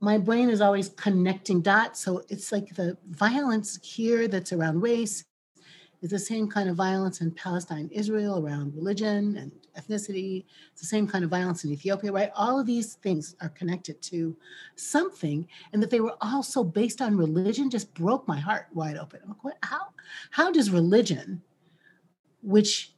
my 0.00 0.18
brain 0.18 0.48
is 0.50 0.60
always 0.60 0.88
connecting 0.88 1.60
dots. 1.60 2.00
So 2.00 2.24
it's 2.28 2.50
like 2.50 2.74
the 2.74 2.96
violence 3.10 3.78
here 3.82 4.26
that's 4.26 4.52
around 4.52 4.80
race 4.80 5.24
is 6.02 6.10
the 6.10 6.18
same 6.18 6.48
kind 6.48 6.68
of 6.68 6.74
violence 6.74 7.20
in 7.20 7.30
Palestine, 7.30 7.88
Israel, 7.92 8.44
around 8.44 8.74
religion 8.74 9.36
and 9.36 9.52
ethnicity. 9.78 10.44
It's 10.72 10.80
the 10.80 10.86
same 10.86 11.06
kind 11.06 11.22
of 11.24 11.30
violence 11.30 11.64
in 11.64 11.70
Ethiopia, 11.70 12.10
right? 12.10 12.32
All 12.34 12.58
of 12.58 12.66
these 12.66 12.94
things 12.94 13.36
are 13.40 13.48
connected 13.50 14.02
to 14.02 14.36
something, 14.74 15.46
and 15.72 15.80
that 15.80 15.90
they 15.90 16.00
were 16.00 16.16
also 16.20 16.64
based 16.64 17.00
on 17.00 17.16
religion 17.16 17.70
just 17.70 17.94
broke 17.94 18.26
my 18.26 18.38
heart 18.38 18.66
wide 18.74 18.96
open. 18.96 19.20
Like, 19.26 19.44
what, 19.44 19.58
how, 19.62 19.86
how 20.32 20.50
does 20.50 20.70
religion, 20.70 21.40
which 22.42 22.92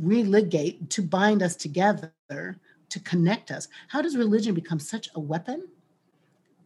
religate 0.00 0.88
to 0.90 1.02
bind 1.02 1.42
us 1.42 1.56
together, 1.56 2.12
to 2.28 3.00
connect 3.00 3.50
us, 3.50 3.66
how 3.88 4.00
does 4.00 4.16
religion 4.16 4.54
become 4.54 4.78
such 4.78 5.08
a 5.16 5.20
weapon, 5.20 5.66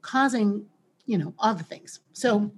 causing, 0.03 0.67
you 1.07 1.17
know, 1.17 1.33
all 1.39 1.55
the 1.55 1.65
things? 1.65 2.01
So 2.13 2.51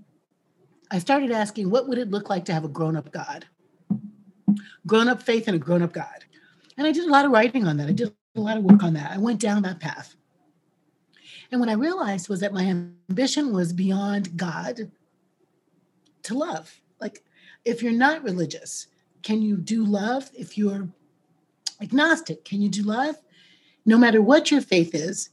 I 0.92 0.98
started 0.98 1.30
asking, 1.30 1.70
what 1.70 1.88
would 1.88 1.96
it 1.96 2.10
look 2.10 2.28
like 2.28 2.44
to 2.44 2.52
have 2.52 2.64
a 2.66 2.68
grown 2.68 2.96
up 2.96 3.10
God? 3.10 3.46
Grown 4.86 5.08
up 5.08 5.22
faith 5.22 5.48
and 5.48 5.56
a 5.56 5.58
grown 5.58 5.80
up 5.80 5.94
God. 5.94 6.26
And 6.76 6.86
I 6.86 6.92
did 6.92 7.04
a 7.04 7.10
lot 7.10 7.24
of 7.24 7.30
writing 7.30 7.66
on 7.66 7.78
that. 7.78 7.88
I 7.88 7.92
did 7.92 8.12
a 8.36 8.40
lot 8.40 8.58
of 8.58 8.62
work 8.62 8.82
on 8.82 8.92
that. 8.92 9.10
I 9.10 9.16
went 9.16 9.40
down 9.40 9.62
that 9.62 9.80
path. 9.80 10.14
And 11.50 11.60
what 11.60 11.70
I 11.70 11.74
realized 11.74 12.28
was 12.28 12.40
that 12.40 12.52
my 12.52 12.64
ambition 12.64 13.54
was 13.54 13.72
beyond 13.72 14.36
God 14.36 14.90
to 16.24 16.34
love. 16.34 16.82
Like, 17.00 17.24
if 17.64 17.82
you're 17.82 17.92
not 17.92 18.22
religious, 18.22 18.88
can 19.22 19.40
you 19.40 19.56
do 19.56 19.86
love? 19.86 20.30
If 20.34 20.58
you're 20.58 20.88
agnostic, 21.80 22.44
can 22.44 22.60
you 22.60 22.68
do 22.68 22.82
love? 22.82 23.16
No 23.86 23.96
matter 23.96 24.20
what 24.20 24.50
your 24.50 24.60
faith 24.60 24.94
is, 24.94 25.30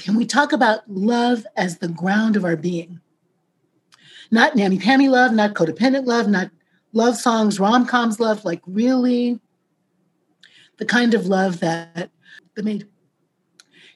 can 0.00 0.16
we 0.16 0.26
talk 0.26 0.52
about 0.52 0.90
love 0.90 1.46
as 1.56 1.78
the 1.78 1.88
ground 1.88 2.34
of 2.34 2.44
our 2.44 2.56
being? 2.56 3.00
Not 4.32 4.56
nanny 4.56 4.78
pammy 4.78 5.08
love, 5.08 5.32
not 5.32 5.52
codependent 5.52 6.06
love, 6.06 6.26
not 6.26 6.50
love 6.92 7.16
songs, 7.16 7.60
rom 7.60 7.86
coms 7.86 8.18
love, 8.18 8.44
like 8.44 8.62
really 8.66 9.38
the 10.78 10.86
kind 10.86 11.14
of 11.14 11.26
love 11.26 11.60
that, 11.60 12.10
that 12.54 12.64
made 12.64 12.88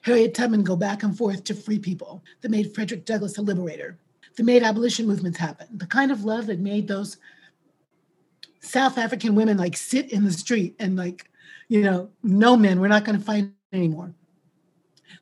Harriet 0.03 0.35
Tubman 0.35 0.63
go 0.63 0.75
back 0.75 1.03
and 1.03 1.17
forth 1.17 1.43
to 1.45 1.55
free 1.55 1.79
people, 1.79 2.23
that 2.41 2.51
made 2.51 2.73
Frederick 2.73 3.03
Douglass 3.03 3.37
a 3.37 3.41
liberator, 3.41 3.97
that 4.37 4.43
made 4.43 4.63
abolition 4.63 5.07
movements 5.07 5.39
happen, 5.39 5.67
the 5.75 5.87
kind 5.87 6.11
of 6.11 6.23
love 6.23 6.45
that 6.45 6.59
made 6.59 6.87
those 6.87 7.17
South 8.61 8.97
African 8.97 9.33
women 9.33 9.57
like 9.57 9.75
sit 9.75 10.13
in 10.13 10.23
the 10.23 10.31
street 10.31 10.75
and 10.79 10.95
like, 10.95 11.29
you 11.67 11.81
know, 11.81 12.09
no 12.21 12.55
men, 12.55 12.79
we're 12.79 12.87
not 12.87 13.05
going 13.05 13.17
to 13.17 13.25
fight 13.25 13.49
anymore. 13.73 14.13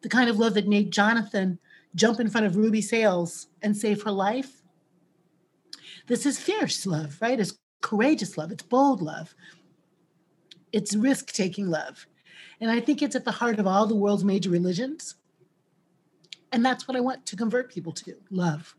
The 0.02 0.10
kind 0.10 0.30
of 0.30 0.38
love 0.38 0.56
that 0.56 0.68
made 0.68 0.92
Jonathan 0.92 1.58
jump 1.96 2.20
in 2.20 2.30
front 2.30 2.46
of 2.46 2.58
Ruby 2.58 2.82
Sales 2.82 3.48
and 3.62 3.76
save 3.76 4.04
her 4.04 4.12
life 4.12 4.62
this 6.08 6.26
is 6.26 6.40
fierce 6.40 6.86
love, 6.86 7.18
right? 7.22 7.40
It's 7.40 7.58
courageous 7.82 8.38
love, 8.38 8.52
it's 8.52 8.64
bold 8.64 9.02
love, 9.02 9.34
it's 10.72 10.96
risk 10.96 11.32
taking 11.32 11.70
love. 11.70 12.06
And 12.60 12.72
I 12.72 12.80
think 12.80 13.02
it's 13.02 13.16
at 13.16 13.26
the 13.26 13.32
heart 13.32 13.60
of 13.60 13.68
all 13.68 13.86
the 13.86 13.96
world's 13.96 14.24
major 14.24 14.50
religions. 14.50 15.16
And 16.52 16.66
that's 16.66 16.88
what 16.88 16.96
I 16.96 17.02
want 17.02 17.26
to 17.26 17.36
convert 17.36 17.72
people 17.72 17.92
to 17.94 18.16
love. 18.30 18.76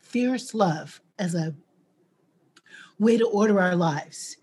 Fierce 0.00 0.54
love 0.54 1.00
as 1.18 1.34
a 1.34 1.54
way 2.98 3.16
to 3.16 3.26
order 3.26 3.60
our 3.60 3.76
lives. 3.76 4.36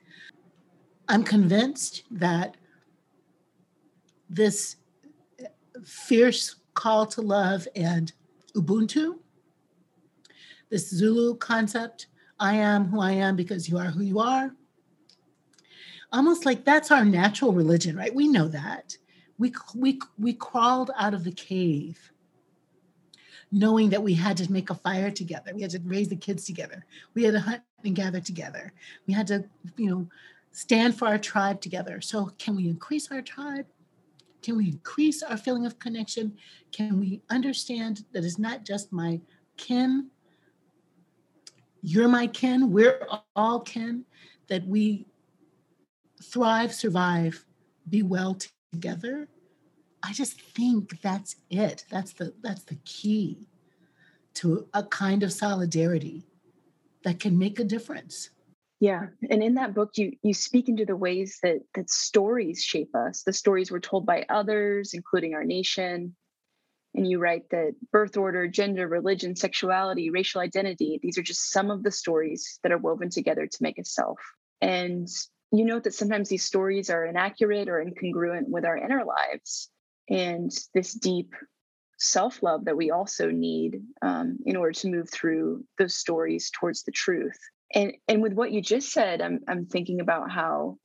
I'm 1.08 1.24
convinced 1.24 2.04
that 2.12 2.58
this 4.30 4.78
fierce 5.86 6.56
call 6.74 7.06
to 7.06 7.22
love 7.22 7.68
and 7.76 8.12
Ubuntu 8.56 9.20
this 10.70 10.90
Zulu 10.90 11.36
concept 11.38 12.08
I 12.40 12.56
am 12.56 12.86
who 12.86 13.02
I 13.02 13.14
am 13.14 13.36
because 13.36 13.68
you 13.68 13.78
are 13.78 13.86
who 13.86 14.04
you 14.04 14.20
are. 14.20 14.52
Almost 16.14 16.46
like 16.46 16.64
that's 16.64 16.92
our 16.92 17.04
natural 17.04 17.52
religion, 17.52 17.96
right? 17.96 18.14
We 18.14 18.28
know 18.28 18.48
that. 18.48 18.96
We, 19.38 19.54
we, 19.76 20.00
we 20.18 20.34
crawled 20.34 20.92
out 20.98 21.14
of 21.14 21.24
the 21.24 21.32
cave 21.32 22.12
knowing 23.52 23.90
that 23.90 24.04
we 24.04 24.14
had 24.14 24.38
to 24.38 24.52
make 24.52 24.70
a 24.70 24.76
fire 24.76 25.12
together. 25.12 25.52
We 25.54 25.62
had 25.62 25.72
to 25.72 25.80
raise 25.86 26.10
the 26.10 26.16
kids 26.16 26.46
together. 26.46 26.86
We 27.14 27.24
had 27.24 27.34
to 27.34 27.40
hunt 27.40 27.62
and 27.84 27.96
gather 27.96 28.20
together. 28.20 28.74
We 29.08 29.14
had 29.14 29.28
to, 29.28 29.46
you 29.78 29.90
know, 29.90 30.08
stand 30.52 30.98
for 30.98 31.08
our 31.08 31.18
tribe 31.18 31.62
together. 31.62 32.02
So, 32.02 32.32
can 32.38 32.56
we 32.56 32.68
increase 32.68 33.12
our 33.12 33.22
tribe? 33.22 33.66
Can 34.42 34.58
we 34.58 34.68
increase 34.68 35.24
our 35.24 35.38
feeling 35.38 35.66
of 35.66 35.80
connection? 35.80 36.38
Can 36.72 37.00
we 37.00 37.22
understand 37.30 38.06
that 38.12 38.24
it's 38.24 38.40
not 38.40 38.66
just 38.66 38.92
my 38.92 39.22
kin, 39.56 40.10
you're 41.82 42.08
my 42.08 42.28
kin, 42.28 42.72
we're 42.72 43.08
all 43.36 43.62
kin, 43.62 44.06
that 44.48 44.66
we 44.66 45.06
thrive, 46.24 46.74
survive, 46.74 47.46
be 47.90 48.04
well 48.04 48.38
together. 48.74 49.28
I 50.04 50.14
just 50.14 50.42
think 50.42 51.02
that's 51.02 51.36
it. 51.50 51.86
That's 51.90 52.14
the 52.14 52.34
that's 52.42 52.64
the 52.64 52.78
key 52.86 53.48
to 54.36 54.68
a 54.74 54.84
kind 54.84 55.24
of 55.24 55.34
solidarity 55.34 56.24
that 57.04 57.20
can 57.20 57.38
make 57.38 57.60
a 57.60 57.64
difference. 57.64 58.30
Yeah, 58.80 59.08
and 59.32 59.42
in 59.42 59.56
that 59.56 59.74
book, 59.74 59.98
you 59.98 60.14
you 60.22 60.34
speak 60.34 60.70
into 60.70 60.86
the 60.86 60.96
ways 60.96 61.40
that 61.42 61.62
that 61.74 61.90
stories 61.90 62.64
shape 62.64 62.96
us. 62.96 63.24
The 63.24 63.34
stories 63.34 63.72
we're 63.72 63.80
told 63.80 64.06
by 64.06 64.26
others, 64.30 64.94
including 64.94 65.34
our 65.34 65.44
nation, 65.44 66.16
and 66.98 67.08
you 67.08 67.20
write 67.20 67.50
that 67.52 67.76
birth 67.92 68.18
order, 68.18 68.48
gender, 68.48 68.88
religion, 68.88 69.36
sexuality, 69.36 70.10
racial 70.10 70.42
identity, 70.42 71.00
these 71.02 71.18
are 71.18 71.24
just 71.24 71.52
some 71.52 71.70
of 71.70 71.84
the 71.84 71.92
stories 71.92 72.60
that 72.64 72.72
are 72.72 72.78
woven 72.78 73.10
together 73.10 73.46
to 73.46 73.58
make 73.62 73.78
a 73.78 73.86
self. 73.86 74.20
And 74.62 75.08
you 75.52 75.64
note 75.64 75.84
that 75.84 75.94
sometimes 75.94 76.28
these 76.28 76.44
stories 76.44 76.90
are 76.90 77.06
inaccurate 77.06 77.70
or 77.70 77.84
incongruent 77.86 78.50
with 78.50 78.66
our 78.66 78.76
inner 78.76 79.06
lives 79.06 79.70
and 80.10 80.52
this 80.74 80.94
deep 80.94 81.34
self 82.00 82.42
love 82.42 82.66
that 82.66 82.78
we 82.78 82.92
also 82.92 83.30
need 83.30 83.82
um, 84.02 84.38
in 84.46 84.56
order 84.56 84.74
to 84.74 84.90
move 84.90 85.10
through 85.10 85.64
those 85.78 85.96
stories 85.96 86.52
towards 86.52 86.84
the 86.84 86.92
truth. 86.92 87.38
And, 87.74 87.94
and 88.08 88.22
with 88.22 88.34
what 88.34 88.52
you 88.52 88.62
just 88.62 88.92
said, 88.92 89.22
I'm, 89.22 89.42
I'm 89.48 89.66
thinking 89.66 90.00
about 90.00 90.32
how, 90.32 90.78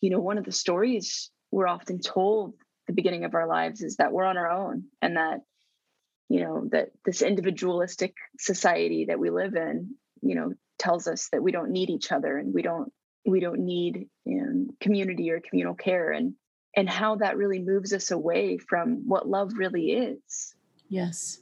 you 0.00 0.10
know, 0.10 0.20
one 0.20 0.38
of 0.38 0.44
the 0.44 0.52
stories 0.52 1.30
we're 1.50 1.68
often 1.68 2.00
told 2.00 2.54
the 2.86 2.92
beginning 2.94 3.24
of 3.24 3.34
our 3.34 3.46
lives 3.46 3.82
is 3.82 3.96
that 3.96 4.12
we're 4.12 4.24
on 4.24 4.38
our 4.38 4.50
own 4.50 4.84
and 5.02 5.16
that 5.16 5.40
you 6.28 6.40
know 6.40 6.68
that 6.72 6.90
this 7.04 7.22
individualistic 7.22 8.14
society 8.38 9.06
that 9.06 9.18
we 9.18 9.30
live 9.30 9.54
in 9.54 9.94
you 10.22 10.34
know 10.34 10.52
tells 10.78 11.06
us 11.06 11.28
that 11.32 11.42
we 11.42 11.52
don't 11.52 11.70
need 11.70 11.90
each 11.90 12.12
other 12.12 12.36
and 12.36 12.54
we 12.54 12.62
don't 12.62 12.92
we 13.26 13.40
don't 13.40 13.60
need 13.60 14.08
um, 14.28 14.68
community 14.80 15.30
or 15.30 15.40
communal 15.40 15.74
care 15.74 16.12
and 16.12 16.34
and 16.76 16.88
how 16.88 17.16
that 17.16 17.36
really 17.36 17.58
moves 17.58 17.92
us 17.92 18.10
away 18.10 18.58
from 18.58 19.08
what 19.08 19.28
love 19.28 19.52
really 19.56 19.92
is. 19.92 20.54
Yes. 20.88 21.40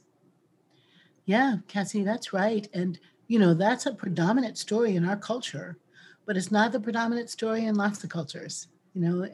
Yeah 1.25 1.57
cassie 1.67 2.03
that's 2.03 2.33
right. 2.33 2.67
And 2.73 2.99
you 3.27 3.39
know 3.39 3.53
that's 3.53 3.85
a 3.85 3.93
predominant 3.93 4.57
story 4.57 4.95
in 4.95 5.05
our 5.05 5.17
culture 5.17 5.77
but 6.25 6.37
it's 6.37 6.51
not 6.51 6.71
the 6.71 6.79
predominant 6.79 7.29
story 7.29 7.65
in 7.65 7.75
lots 7.75 8.03
of 8.03 8.09
cultures 8.09 8.67
you 8.93 9.01
know 9.01 9.27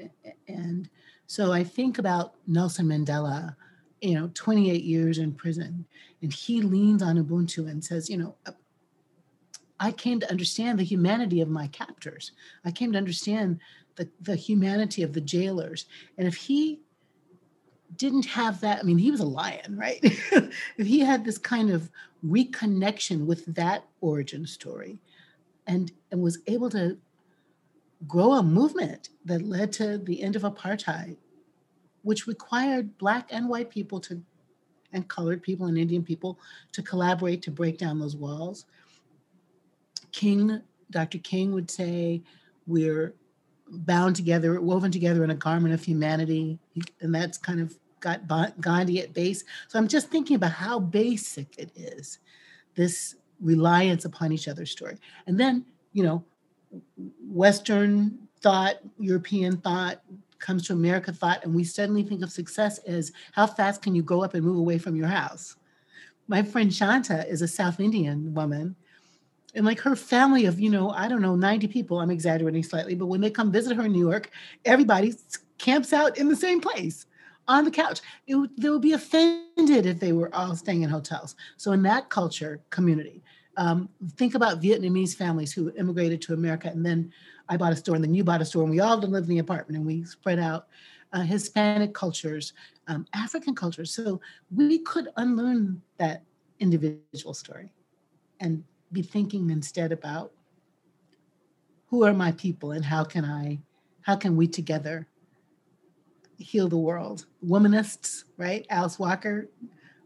and 0.48 0.90
so 1.28 1.52
i 1.52 1.64
think 1.64 2.00
about 2.00 2.34
nelson 2.48 2.88
mandela 2.88 3.56
you 4.04 4.16
know 4.16 4.30
28 4.34 4.84
years 4.84 5.18
in 5.18 5.34
prison 5.34 5.86
and 6.22 6.34
he 6.34 6.62
leans 6.62 7.02
on 7.02 7.18
ubuntu 7.18 7.70
and 7.70 7.84
says 7.84 8.10
you 8.10 8.18
know 8.18 8.36
uh, 8.46 8.52
i 9.80 9.92
came 9.92 10.20
to 10.20 10.30
understand 10.30 10.78
the 10.78 10.84
humanity 10.84 11.42
of 11.42 11.50
my 11.50 11.68
captors. 11.68 12.34
I 12.64 12.72
came 12.72 12.92
to 12.92 12.98
understand 12.98 13.60
the, 13.96 14.10
the 14.22 14.36
humanity 14.36 15.04
of 15.04 15.14
the 15.14 15.22
jailers. 15.22 15.86
And 16.18 16.28
if 16.28 16.36
he 16.36 16.80
didn't 17.96 18.26
have 18.26 18.60
that 18.62 18.80
i 18.80 18.84
mean 18.84 18.98
he 18.98 19.12
was 19.12 19.20
a 19.20 19.26
lion 19.26 19.78
right? 19.78 20.02
If 20.78 20.88
he 20.88 21.00
had 21.00 21.24
this 21.24 21.38
kind 21.38 21.70
of 21.70 21.90
reconnection 22.26 23.26
with 23.26 23.46
that 23.56 23.86
origin 24.02 24.46
story 24.48 25.00
and, 25.68 25.92
and 26.12 26.22
was 26.22 26.40
able 26.48 26.70
to 26.72 26.98
grow 28.08 28.34
a 28.34 28.44
movement 28.44 29.10
that 29.26 29.42
led 29.44 29.72
to 29.74 29.98
the 29.98 30.22
end 30.22 30.36
of 30.36 30.42
apartheid, 30.42 31.18
which 32.04 32.28
required 32.28 32.98
Black 32.98 33.28
and 33.32 33.50
white 33.50 33.70
people 33.70 34.00
to, 34.02 34.22
and 34.94 35.08
colored 35.08 35.42
people 35.42 35.66
and 35.66 35.78
Indian 35.78 36.04
people 36.04 36.40
to 36.72 36.84
collaborate 36.84 37.42
to 37.42 37.52
break 37.52 37.78
down 37.78 38.00
those 38.00 38.16
walls. 38.16 38.66
King, 40.12 40.62
Dr. 40.92 41.18
King 41.18 41.54
would 41.54 41.72
say, 41.72 42.22
we're 42.68 43.16
bound 43.68 44.16
together, 44.16 44.62
woven 44.62 44.92
together 44.92 45.24
in 45.24 45.32
a 45.32 45.36
garment 45.36 45.74
of 45.74 45.84
humanity. 45.84 46.60
And 47.02 47.14
that's 47.16 47.38
kind 47.38 47.60
of 47.60 47.76
got 48.00 48.28
Gandhi 48.60 49.02
at 49.02 49.14
base. 49.14 49.44
So 49.68 49.80
I'm 49.80 49.88
just 49.88 50.10
thinking 50.10 50.36
about 50.36 50.52
how 50.52 50.80
basic 50.80 51.58
it 51.58 51.72
is, 51.76 52.20
this 52.76 53.16
reliance 53.40 54.06
upon 54.06 54.32
each 54.32 54.48
other's 54.48 54.72
story. 54.72 54.98
And 55.26 55.40
then, 55.40 55.66
you 55.94 56.04
know, 56.04 56.24
Western 57.28 58.20
thought, 58.42 58.76
European 59.00 59.58
thought 59.58 60.02
comes 60.44 60.68
to 60.68 60.74
America 60.74 61.12
thought, 61.12 61.44
and 61.44 61.56
we 61.56 61.64
suddenly 61.64 62.04
think 62.04 62.22
of 62.22 62.32
success 62.32 62.78
as 62.80 63.12
how 63.32 63.48
fast 63.48 63.82
can 63.82 63.96
you 63.96 64.04
go 64.04 64.24
up 64.24 64.36
and 64.36 64.44
move 64.44 64.58
away 64.58 64.78
from 64.78 64.96
your 64.96 65.08
house? 65.08 65.56
My 66.28 66.44
friend 66.44 66.72
Shanta 66.72 67.28
is 67.28 67.42
a 67.42 67.48
South 67.48 67.80
Indian 67.80 68.34
woman. 68.34 68.76
And 69.56 69.66
like 69.66 69.80
her 69.80 69.96
family 69.96 70.46
of, 70.46 70.60
you 70.60 70.70
know, 70.70 70.90
I 70.92 71.08
don't 71.08 71.22
know, 71.22 71.36
90 71.36 71.68
people, 71.68 72.00
I'm 72.00 72.12
exaggerating 72.12 72.64
slightly, 72.64 72.96
but 72.96 73.06
when 73.06 73.22
they 73.22 73.30
come 73.30 73.52
visit 73.52 73.78
her 73.78 73.86
in 73.86 73.92
New 73.92 74.08
York, 74.08 74.30
everybody 74.66 75.14
camps 75.58 75.94
out 75.94 76.18
in 76.18 76.28
the 76.28 76.36
same 76.36 76.60
place 76.60 77.06
on 77.48 77.66
the 77.66 77.72
couch. 77.72 78.02
It, 78.28 78.50
they 78.60 78.70
would 78.70 78.82
be 78.82 78.94
offended 78.94 79.86
if 79.86 80.00
they 80.00 80.12
were 80.12 80.34
all 80.34 80.56
staying 80.56 80.82
in 80.82 80.90
hotels. 80.90 81.36
So 81.58 81.72
in 81.72 81.84
that 81.84 82.10
culture, 82.10 82.62
community, 82.70 83.24
um, 83.58 83.90
think 84.16 84.36
about 84.36 84.62
Vietnamese 84.62 85.16
families 85.16 85.54
who 85.54 85.72
immigrated 85.78 86.22
to 86.24 86.34
America, 86.34 86.70
and 86.70 86.86
then 86.86 87.12
I 87.50 87.58
bought 87.58 87.74
a 87.74 87.76
store, 87.76 87.96
and 87.96 88.04
then 88.04 88.14
you 88.14 88.24
bought 88.24 88.42
a 88.42 88.46
store, 88.46 88.64
and 88.64 88.72
we 88.72 88.80
all 88.80 88.98
lived 88.98 89.28
in 89.28 89.36
the 89.36 89.40
apartment, 89.40 89.78
and 89.78 89.86
we 89.86 90.04
spread 90.06 90.40
out. 90.40 90.68
Uh, 91.12 91.22
Hispanic 91.22 91.94
cultures, 91.94 92.54
um, 92.88 93.06
African 93.14 93.54
cultures. 93.54 93.94
So 93.94 94.20
we 94.50 94.80
could 94.80 95.10
unlearn 95.16 95.80
that 96.00 96.24
individual 96.60 97.36
story 97.36 97.72
and 98.40 98.64
be 98.92 99.04
thinking 99.04 99.52
instead 99.52 99.92
about 99.92 100.32
who 101.86 102.04
are 102.04 102.14
my 102.14 102.32
people 102.32 102.72
and 102.72 102.84
how 102.84 103.04
can 103.04 103.26
I, 103.26 103.60
how 104.02 104.16
can 104.16 104.36
we 104.36 104.48
together 104.48 105.08
heal 106.40 106.68
the 106.68 106.78
world? 106.78 107.28
Womanists, 107.46 108.24
right? 108.38 108.66
Alice 108.72 108.98
Walker. 108.98 109.50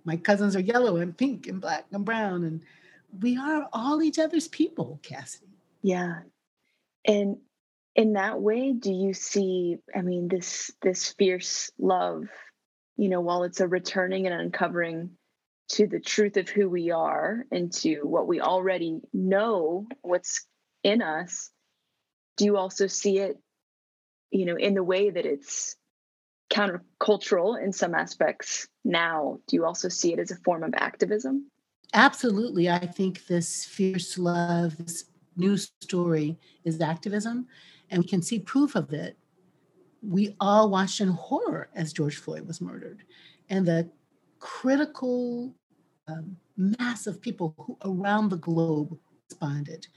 My 0.03 0.17
cousins 0.17 0.57
are 0.57 0.61
yellow 0.61 0.97
and 0.97 1.17
pink 1.17 1.47
and 1.47 1.61
black 1.61 1.85
and 1.93 2.03
brown 2.03 2.43
and 2.43 2.61
we 3.21 3.37
are 3.37 3.67
all 3.73 4.01
each 4.01 4.19
other's 4.19 4.47
people, 4.47 4.99
Cassidy. 5.03 5.47
Yeah. 5.81 6.19
And 7.05 7.37
in 7.95 8.13
that 8.13 8.39
way, 8.39 8.73
do 8.73 8.91
you 8.91 9.13
see, 9.13 9.77
I 9.95 10.01
mean, 10.01 10.27
this 10.27 10.71
this 10.81 11.13
fierce 11.13 11.71
love, 11.79 12.27
you 12.95 13.09
know, 13.09 13.21
while 13.21 13.43
it's 13.43 13.59
a 13.59 13.67
returning 13.67 14.27
and 14.27 14.39
uncovering 14.39 15.11
to 15.69 15.87
the 15.87 15.99
truth 15.99 16.37
of 16.37 16.47
who 16.47 16.69
we 16.69 16.91
are 16.91 17.43
and 17.51 17.73
to 17.73 18.01
what 18.03 18.27
we 18.27 18.39
already 18.39 19.01
know, 19.13 19.87
what's 20.01 20.45
in 20.83 21.01
us, 21.01 21.49
do 22.37 22.45
you 22.45 22.57
also 22.57 22.87
see 22.87 23.17
it, 23.17 23.37
you 24.31 24.45
know, 24.45 24.55
in 24.55 24.75
the 24.75 24.83
way 24.83 25.09
that 25.09 25.25
it's 25.25 25.75
countercultural 26.51 27.61
in 27.61 27.73
some 27.73 27.93
aspects 27.93 28.67
now? 28.85 29.39
Do 29.47 29.55
you 29.55 29.65
also 29.65 29.89
see 29.89 30.13
it 30.13 30.19
as 30.19 30.31
a 30.31 30.37
form 30.37 30.63
of 30.63 30.73
activism? 30.75 31.49
Absolutely, 31.93 32.69
I 32.69 32.85
think 32.85 33.27
this 33.27 33.65
fierce 33.65 34.17
love, 34.17 34.77
this 34.77 35.05
new 35.35 35.57
story 35.57 36.37
is 36.63 36.81
activism, 36.81 37.47
and 37.89 38.03
we 38.03 38.07
can 38.07 38.21
see 38.21 38.39
proof 38.39 38.75
of 38.75 38.91
it. 38.93 39.17
We 40.01 40.35
all 40.39 40.69
watched 40.69 41.01
in 41.01 41.09
horror 41.09 41.69
as 41.75 41.93
George 41.93 42.17
Floyd 42.17 42.47
was 42.47 42.61
murdered, 42.61 43.03
and 43.49 43.65
the 43.65 43.89
critical 44.39 45.53
um, 46.07 46.37
mass 46.55 47.07
of 47.07 47.21
people 47.21 47.53
who 47.57 47.77
around 47.83 48.29
the 48.29 48.37
globe 48.37 48.97
responded 49.29 49.87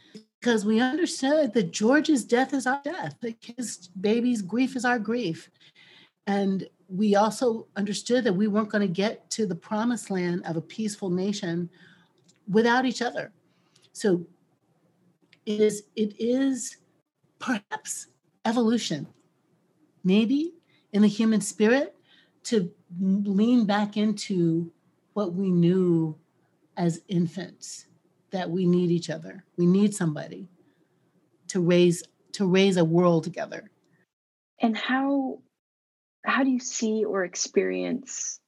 because 0.40 0.64
we 0.64 0.81
understood 0.81 1.53
that 1.53 1.70
George's 1.70 2.24
death 2.24 2.55
is 2.55 2.66
our 2.66 2.81
death, 2.83 3.16
like 3.22 3.53
his 3.57 3.88
baby's 4.00 4.42
grief 4.42 4.74
is 4.74 4.85
our 4.85 4.98
grief. 4.98 5.50
And 6.26 6.68
we 6.90 7.14
also 7.14 7.66
understood 7.76 8.24
that 8.24 8.33
we 8.33 8.48
weren't 8.48 8.68
going 8.68 8.87
to 8.87 8.92
get 8.92 9.31
to 9.31 9.46
the 9.46 9.55
promised 9.55 10.11
land 10.11 10.42
of 10.44 10.57
a 10.57 10.61
peaceful 10.61 11.11
nation 11.11 11.70
without 12.48 12.85
each 12.85 13.00
other. 13.00 13.33
So 13.92 14.26
it 15.46 15.61
is 15.61 15.85
it 15.96 16.14
is 16.18 16.79
perhaps 17.38 18.09
evolution, 18.44 19.07
maybe 20.05 20.55
in 20.92 21.03
the 21.03 21.09
human 21.09 21.40
spirit 21.40 21.94
to 22.44 22.70
lean 23.00 23.66
back 23.66 23.96
into 23.96 24.72
what 25.12 25.35
we 25.35 25.50
knew 25.50 26.16
as 26.76 27.03
infants 27.09 27.87
that 28.31 28.50
we 28.50 28.66
need 28.66 28.90
each 28.90 29.11
other. 29.11 29.44
We 29.57 29.66
need 29.66 29.94
somebody 29.94 30.48
to 31.48 31.61
raise 31.61 32.03
to 32.33 32.46
raise 32.46 32.76
a 32.76 32.85
world 32.85 33.24
together. 33.24 33.70
And 34.61 34.76
how 34.76 35.40
how 36.24 36.44
do 36.44 36.50
you 36.50 36.61
see 36.61 37.04
or 37.04 37.24
experience 37.24 38.40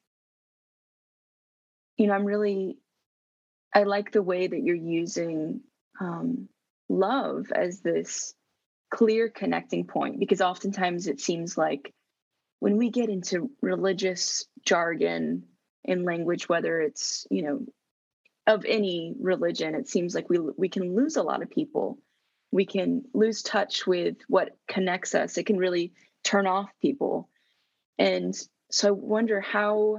you 1.97 2.07
know 2.07 2.13
i'm 2.13 2.25
really 2.25 2.79
i 3.75 3.83
like 3.85 4.13
the 4.13 4.23
way 4.23 4.47
that 4.47 4.63
you're 4.63 4.75
using 4.77 5.61
um, 6.01 6.49
love 6.89 7.53
as 7.55 7.81
this 7.81 8.35
clear 8.91 9.29
connecting 9.29 9.87
point 9.87 10.19
because 10.19 10.41
oftentimes 10.41 11.07
it 11.07 11.21
seems 11.21 11.57
like 11.57 11.93
when 12.61 12.77
we 12.77 12.91
get 12.91 13.09
into 13.09 13.51
religious 13.61 14.47
jargon 14.67 15.45
in 15.85 16.05
language 16.05 16.49
whether 16.49 16.81
it's 16.81 17.27
you 17.31 17.43
know 17.43 17.61
of 18.47 18.65
any 18.65 19.15
religion 19.21 19.75
it 19.75 19.89
seems 19.89 20.15
like 20.15 20.29
we 20.29 20.39
we 20.57 20.69
can 20.69 20.95
lose 20.95 21.17
a 21.17 21.23
lot 21.23 21.43
of 21.43 21.51
people. 21.51 21.99
We 22.51 22.67
can 22.67 23.05
lose 23.15 23.43
touch 23.43 23.87
with 23.87 24.17
what 24.29 24.57
connects 24.69 25.15
us. 25.15 25.39
It 25.39 25.47
can 25.47 25.57
really 25.57 25.93
turn 26.25 26.47
off 26.47 26.71
people 26.81 27.29
and 28.03 28.35
so 28.69 28.89
I 28.89 28.91
wonder 28.91 29.41
how, 29.41 29.99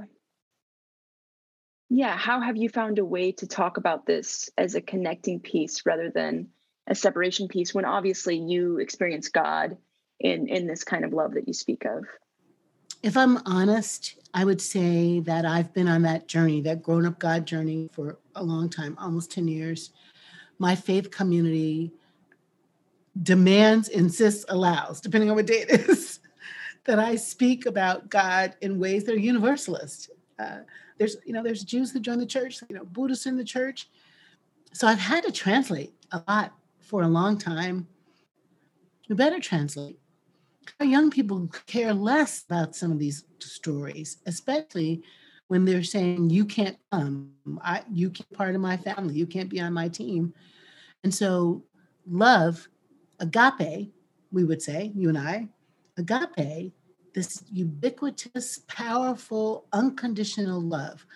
yeah, 1.88 2.14
how 2.14 2.42
have 2.42 2.58
you 2.58 2.68
found 2.68 2.98
a 2.98 3.04
way 3.04 3.32
to 3.32 3.46
talk 3.46 3.78
about 3.78 4.04
this 4.04 4.50
as 4.58 4.74
a 4.74 4.82
connecting 4.82 5.40
piece 5.40 5.86
rather 5.86 6.10
than 6.10 6.48
a 6.86 6.94
separation 6.94 7.48
piece 7.48 7.72
when 7.72 7.86
obviously 7.86 8.36
you 8.36 8.78
experience 8.78 9.28
God 9.28 9.78
in 10.20 10.48
in 10.48 10.66
this 10.66 10.84
kind 10.84 11.06
of 11.06 11.14
love 11.14 11.32
that 11.32 11.48
you 11.48 11.54
speak 11.54 11.86
of? 11.86 12.04
If 13.02 13.16
I'm 13.16 13.38
honest, 13.46 14.16
I 14.34 14.44
would 14.44 14.60
say 14.60 15.20
that 15.20 15.46
I've 15.46 15.72
been 15.72 15.88
on 15.88 16.02
that 16.02 16.28
journey, 16.28 16.60
that 16.60 16.82
grown 16.82 17.06
up 17.06 17.18
God 17.18 17.46
journey 17.46 17.88
for 17.90 18.18
a 18.34 18.44
long 18.44 18.68
time, 18.68 18.98
almost 19.00 19.30
10 19.30 19.48
years. 19.48 19.92
My 20.58 20.74
faith 20.74 21.10
community 21.10 21.90
demands, 23.22 23.88
insists, 23.88 24.44
allows, 24.50 25.00
depending 25.00 25.30
on 25.30 25.36
what 25.36 25.46
day 25.46 25.64
it 25.68 25.88
is, 25.88 26.20
that 26.84 26.98
I 26.98 27.16
speak 27.16 27.66
about 27.66 28.10
God 28.10 28.56
in 28.60 28.78
ways 28.78 29.04
that 29.04 29.14
are 29.14 29.18
universalist. 29.18 30.10
Uh, 30.38 30.58
there's, 30.98 31.16
you 31.24 31.32
know, 31.32 31.42
there's 31.42 31.64
Jews 31.64 31.92
that 31.92 32.00
join 32.00 32.18
the 32.18 32.26
church, 32.26 32.62
you 32.68 32.76
know, 32.76 32.84
Buddhists 32.84 33.26
in 33.26 33.36
the 33.36 33.44
church. 33.44 33.88
So 34.72 34.86
I've 34.86 34.98
had 34.98 35.24
to 35.24 35.32
translate 35.32 35.94
a 36.12 36.22
lot 36.28 36.52
for 36.80 37.02
a 37.02 37.08
long 37.08 37.38
time. 37.38 37.86
We 39.08 39.14
better 39.14 39.40
translate. 39.40 39.98
Our 40.80 40.86
young 40.86 41.10
people 41.10 41.50
care 41.66 41.92
less 41.92 42.44
about 42.44 42.74
some 42.74 42.90
of 42.90 42.98
these 42.98 43.24
stories, 43.38 44.18
especially 44.26 45.02
when 45.48 45.64
they're 45.64 45.84
saying, 45.84 46.30
"You 46.30 46.46
can't 46.46 46.78
come. 46.90 47.32
I, 47.62 47.82
you 47.92 48.10
can't 48.10 48.32
part 48.32 48.54
of 48.54 48.62
my 48.62 48.78
family. 48.78 49.14
You 49.14 49.26
can't 49.26 49.50
be 49.50 49.60
on 49.60 49.74
my 49.74 49.88
team." 49.88 50.32
And 51.02 51.14
so, 51.14 51.62
love, 52.08 52.66
agape, 53.20 53.92
we 54.32 54.44
would 54.44 54.62
say, 54.62 54.90
you 54.94 55.10
and 55.10 55.18
I, 55.18 55.48
agape, 55.96 56.72
this 57.14 57.44
ubiquitous, 57.52 58.60
powerful, 58.66 59.66
unconditional 59.72 60.60
love 60.60 61.06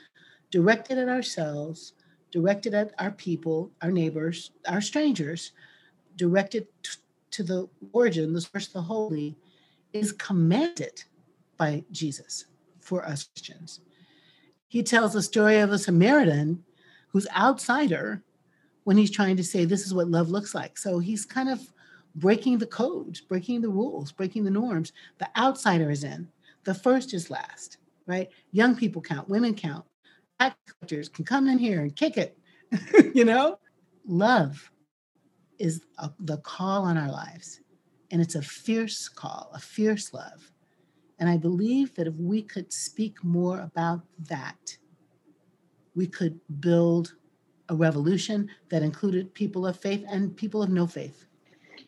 directed 0.50 0.98
at 0.98 1.08
ourselves, 1.08 1.92
directed 2.30 2.74
at 2.74 2.92
our 2.98 3.10
people, 3.10 3.70
our 3.82 3.90
neighbors, 3.90 4.52
our 4.66 4.80
strangers, 4.80 5.52
directed 6.16 6.66
t- 6.82 6.92
to 7.30 7.42
the 7.42 7.68
origin, 7.92 8.32
the 8.32 8.40
source 8.40 8.68
the 8.68 8.80
holy, 8.80 9.36
is 9.92 10.12
commanded 10.12 11.04
by 11.56 11.84
Jesus 11.90 12.46
for 12.80 13.04
us 13.04 13.24
Christians. 13.24 13.80
He 14.68 14.82
tells 14.82 15.12
the 15.12 15.22
story 15.22 15.58
of 15.58 15.72
a 15.72 15.78
Samaritan 15.78 16.64
who's 17.08 17.26
outsider 17.36 18.22
when 18.84 18.96
he's 18.96 19.10
trying 19.10 19.36
to 19.36 19.44
say 19.44 19.64
this 19.64 19.84
is 19.86 19.94
what 19.94 20.08
love 20.08 20.30
looks 20.30 20.54
like. 20.54 20.78
So 20.78 20.98
he's 20.98 21.24
kind 21.24 21.48
of 21.48 21.60
breaking 22.14 22.58
the 22.58 22.66
codes, 22.66 23.20
breaking 23.20 23.60
the 23.60 23.68
rules, 23.68 24.12
breaking 24.12 24.44
the 24.44 24.50
norms. 24.50 24.92
The 25.18 25.28
outsider 25.36 25.90
is 25.90 26.04
in. 26.04 26.28
The 26.64 26.74
first 26.74 27.14
is 27.14 27.30
last, 27.30 27.78
right? 28.06 28.28
Young 28.52 28.76
people 28.76 29.02
count, 29.02 29.28
women 29.28 29.54
count. 29.54 29.84
Actors 30.40 31.08
can 31.08 31.24
come 31.24 31.48
in 31.48 31.58
here 31.58 31.80
and 31.80 31.94
kick 31.94 32.16
it, 32.16 32.38
you 33.14 33.24
know? 33.24 33.58
Love 34.06 34.70
is 35.58 35.82
a, 35.98 36.10
the 36.20 36.38
call 36.38 36.84
on 36.84 36.96
our 36.96 37.10
lives. 37.10 37.60
And 38.10 38.22
it's 38.22 38.36
a 38.36 38.42
fierce 38.42 39.08
call, 39.08 39.50
a 39.54 39.58
fierce 39.58 40.12
love. 40.14 40.50
And 41.18 41.28
I 41.28 41.36
believe 41.36 41.94
that 41.96 42.06
if 42.06 42.14
we 42.14 42.42
could 42.42 42.72
speak 42.72 43.22
more 43.24 43.60
about 43.60 44.02
that, 44.28 44.78
we 45.94 46.06
could 46.06 46.40
build 46.60 47.14
a 47.68 47.74
revolution 47.74 48.48
that 48.70 48.82
included 48.82 49.34
people 49.34 49.66
of 49.66 49.78
faith 49.78 50.04
and 50.08 50.36
people 50.36 50.62
of 50.62 50.70
no 50.70 50.86
faith. 50.86 51.26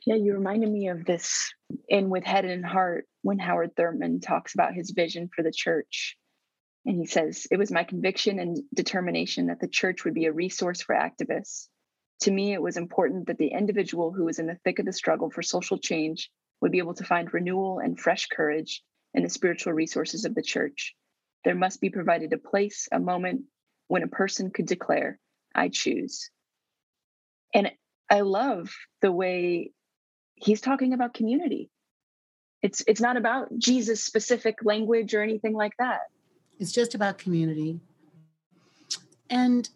Yeah, 0.07 0.15
you 0.15 0.33
reminded 0.33 0.71
me 0.71 0.89
of 0.89 1.05
this 1.05 1.53
in 1.89 2.09
With 2.09 2.25
Head 2.25 2.47
and 2.47 2.65
Heart 2.65 3.07
when 3.23 3.39
Howard 3.39 3.77
Thurman 3.77 4.21
talks 4.21 4.55
about 4.55 4.75
his 4.75 4.93
vision 4.93 5.29
for 5.35 5.43
the 5.43 5.53
church. 5.53 6.17
And 6.87 6.97
he 6.97 7.05
says, 7.05 7.47
It 7.51 7.59
was 7.59 7.71
my 7.71 7.85
conviction 7.85 8.39
and 8.39 8.59
determination 8.75 9.47
that 9.47 9.61
the 9.61 9.69
church 9.69 10.05
would 10.05 10.15
be 10.15 10.25
a 10.25 10.33
resource 10.33 10.81
for 10.81 10.95
activists. 10.95 11.69
To 12.21 12.31
me, 12.31 12.55
it 12.55 12.63
was 12.63 12.79
important 12.79 13.27
that 13.27 13.37
the 13.37 13.49
individual 13.49 14.13
who 14.13 14.25
was 14.25 14.39
in 14.39 14.47
the 14.47 14.59
thick 14.65 14.79
of 14.79 14.87
the 14.87 14.93
struggle 14.93 15.31
for 15.31 15.43
social 15.43 15.79
change 15.79 16.31
would 16.63 16.73
be 16.73 16.79
able 16.79 16.95
to 16.95 17.05
find 17.05 17.33
renewal 17.33 17.79
and 17.79 17.99
fresh 17.99 18.27
courage 18.27 18.83
in 19.13 19.23
the 19.23 19.29
spiritual 19.29 19.75
resources 19.75 20.25
of 20.25 20.35
the 20.35 20.43
church. 20.43 20.95
There 21.45 21.55
must 21.55 21.81
be 21.81 21.91
provided 21.91 22.33
a 22.33 22.39
place, 22.39 22.89
a 22.91 22.99
moment 22.99 23.43
when 23.89 24.03
a 24.03 24.09
person 24.09 24.51
could 24.51 24.67
declare, 24.67 25.19
I 25.55 25.69
choose. 25.69 26.31
And 27.53 27.71
I 28.11 28.21
love 28.21 28.75
the 29.03 29.13
way 29.13 29.73
he's 30.41 30.61
talking 30.61 30.93
about 30.93 31.15
community. 31.15 31.71
It's 32.63 32.83
it's 32.87 33.01
not 33.01 33.17
about 33.17 33.57
Jesus 33.59 34.03
specific 34.03 34.59
language 34.63 35.15
or 35.15 35.23
anything 35.23 35.55
like 35.55 35.73
that. 35.79 36.01
It's 36.59 36.73
just 36.73 36.95
about 36.95 37.19
community. 37.19 37.81
And 39.29 39.69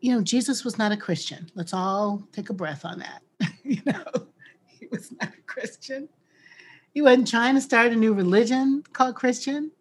you 0.00 0.14
know, 0.14 0.22
Jesus 0.22 0.64
was 0.64 0.78
not 0.78 0.92
a 0.92 0.96
Christian. 0.96 1.50
Let's 1.54 1.72
all 1.72 2.22
take 2.32 2.50
a 2.50 2.52
breath 2.52 2.84
on 2.84 3.00
that. 3.00 3.22
you 3.62 3.80
know, 3.84 4.26
he 4.66 4.86
was 4.90 5.12
not 5.20 5.30
a 5.32 5.42
Christian. 5.46 6.08
He 6.92 7.02
wasn't 7.02 7.28
trying 7.28 7.54
to 7.54 7.60
start 7.60 7.92
a 7.92 7.96
new 7.96 8.12
religion 8.12 8.82
called 8.92 9.14
Christian. 9.14 9.72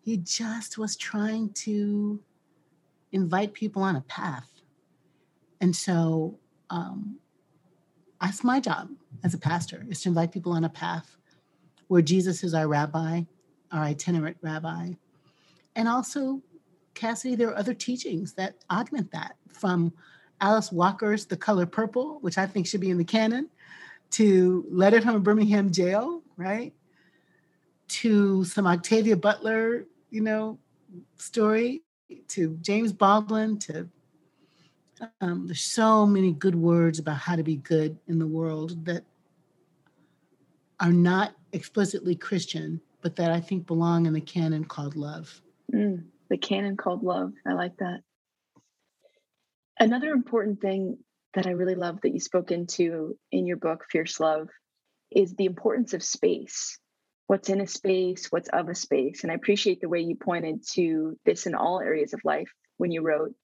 He 0.00 0.16
just 0.16 0.78
was 0.78 0.96
trying 0.96 1.50
to 1.50 2.20
invite 3.12 3.52
people 3.52 3.82
on 3.82 3.96
a 3.96 4.00
path. 4.02 4.48
And 5.60 5.74
so 5.74 6.38
um, 6.70 7.18
that's 8.20 8.42
my 8.42 8.58
job 8.58 8.88
as 9.24 9.34
a 9.34 9.38
pastor 9.38 9.84
is 9.88 10.02
to 10.02 10.08
invite 10.08 10.32
people 10.32 10.52
on 10.52 10.64
a 10.64 10.68
path 10.68 11.16
where 11.88 12.02
Jesus 12.02 12.42
is 12.42 12.54
our 12.54 12.68
rabbi, 12.68 13.22
our 13.70 13.82
itinerant 13.82 14.36
rabbi. 14.40 14.92
And 15.76 15.88
also, 15.88 16.42
Cassidy, 16.94 17.34
there 17.34 17.48
are 17.48 17.56
other 17.56 17.74
teachings 17.74 18.32
that 18.34 18.56
augment 18.70 19.10
that 19.12 19.36
from 19.48 19.92
Alice 20.40 20.72
Walker's 20.72 21.24
The 21.24 21.36
Color 21.36 21.66
Purple, 21.66 22.18
which 22.20 22.38
I 22.38 22.46
think 22.46 22.66
should 22.66 22.80
be 22.80 22.90
in 22.90 22.98
the 22.98 23.04
canon, 23.04 23.48
to 24.12 24.66
Letter 24.70 25.00
from 25.00 25.16
a 25.16 25.20
Birmingham 25.20 25.70
Jail, 25.70 26.22
right? 26.36 26.72
To 27.88 28.44
some 28.44 28.66
Octavia 28.66 29.16
Butler, 29.16 29.86
you 30.10 30.20
know, 30.20 30.58
story, 31.16 31.82
to 32.28 32.58
James 32.60 32.92
Baldwin, 32.92 33.58
to 33.60 33.88
um, 35.20 35.46
there's 35.46 35.62
so 35.62 36.06
many 36.06 36.32
good 36.32 36.54
words 36.54 36.98
about 36.98 37.16
how 37.16 37.36
to 37.36 37.42
be 37.42 37.56
good 37.56 37.98
in 38.06 38.18
the 38.18 38.26
world 38.26 38.84
that 38.84 39.04
are 40.82 40.92
not 40.92 41.32
explicitly 41.52 42.16
Christian, 42.16 42.80
but 43.00 43.16
that 43.16 43.30
I 43.30 43.40
think 43.40 43.66
belong 43.66 44.04
in 44.06 44.12
the 44.12 44.20
canon 44.20 44.64
called 44.64 44.96
love. 44.96 45.40
Mm, 45.72 46.04
the 46.28 46.36
canon 46.36 46.76
called 46.76 47.02
love. 47.02 47.32
I 47.46 47.54
like 47.54 47.76
that. 47.78 48.00
Another 49.78 50.10
important 50.10 50.60
thing 50.60 50.98
that 51.34 51.46
I 51.46 51.50
really 51.50 51.76
love 51.76 52.00
that 52.02 52.12
you 52.12 52.20
spoke 52.20 52.50
into 52.50 53.16
in 53.30 53.46
your 53.46 53.56
book, 53.56 53.84
Fierce 53.90 54.20
Love, 54.20 54.48
is 55.10 55.34
the 55.34 55.46
importance 55.46 55.94
of 55.94 56.02
space. 56.02 56.78
What's 57.28 57.48
in 57.48 57.60
a 57.60 57.66
space, 57.66 58.26
what's 58.30 58.48
of 58.50 58.68
a 58.68 58.74
space. 58.74 59.22
And 59.22 59.32
I 59.32 59.36
appreciate 59.36 59.80
the 59.80 59.88
way 59.88 60.00
you 60.00 60.16
pointed 60.16 60.66
to 60.72 61.16
this 61.24 61.46
in 61.46 61.54
all 61.54 61.80
areas 61.80 62.12
of 62.12 62.20
life 62.24 62.50
when 62.76 62.90
you 62.90 63.00
wrote 63.00 63.34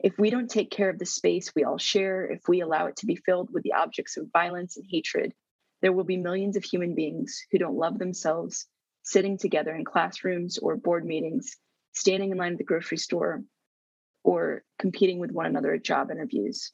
if 0.00 0.16
we 0.18 0.30
don't 0.30 0.50
take 0.50 0.70
care 0.70 0.88
of 0.88 0.98
the 0.98 1.06
space 1.06 1.54
we 1.54 1.64
all 1.64 1.78
share, 1.78 2.30
if 2.30 2.42
we 2.46 2.60
allow 2.60 2.86
it 2.86 2.96
to 2.96 3.06
be 3.06 3.16
filled 3.16 3.52
with 3.52 3.64
the 3.64 3.72
objects 3.72 4.16
of 4.16 4.30
violence 4.32 4.76
and 4.76 4.86
hatred, 4.88 5.32
there 5.82 5.92
will 5.92 6.04
be 6.04 6.16
millions 6.16 6.56
of 6.56 6.64
human 6.64 6.94
beings 6.94 7.42
who 7.50 7.58
don't 7.58 7.76
love 7.76 7.98
themselves, 7.98 8.66
sitting 9.02 9.38
together 9.38 9.74
in 9.74 9.84
classrooms 9.84 10.58
or 10.58 10.76
board 10.76 11.04
meetings, 11.04 11.56
standing 11.92 12.30
in 12.30 12.38
line 12.38 12.52
at 12.52 12.58
the 12.58 12.64
grocery 12.64 12.98
store, 12.98 13.42
or 14.24 14.64
competing 14.78 15.18
with 15.18 15.30
one 15.30 15.46
another 15.46 15.72
at 15.74 15.84
job 15.84 16.10
interviews. 16.10 16.72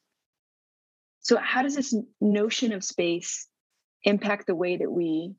So, 1.20 1.36
how 1.38 1.62
does 1.62 1.76
this 1.76 1.94
notion 2.20 2.72
of 2.72 2.84
space 2.84 3.46
impact 4.02 4.46
the 4.46 4.54
way 4.54 4.76
that 4.76 4.90
we 4.90 5.34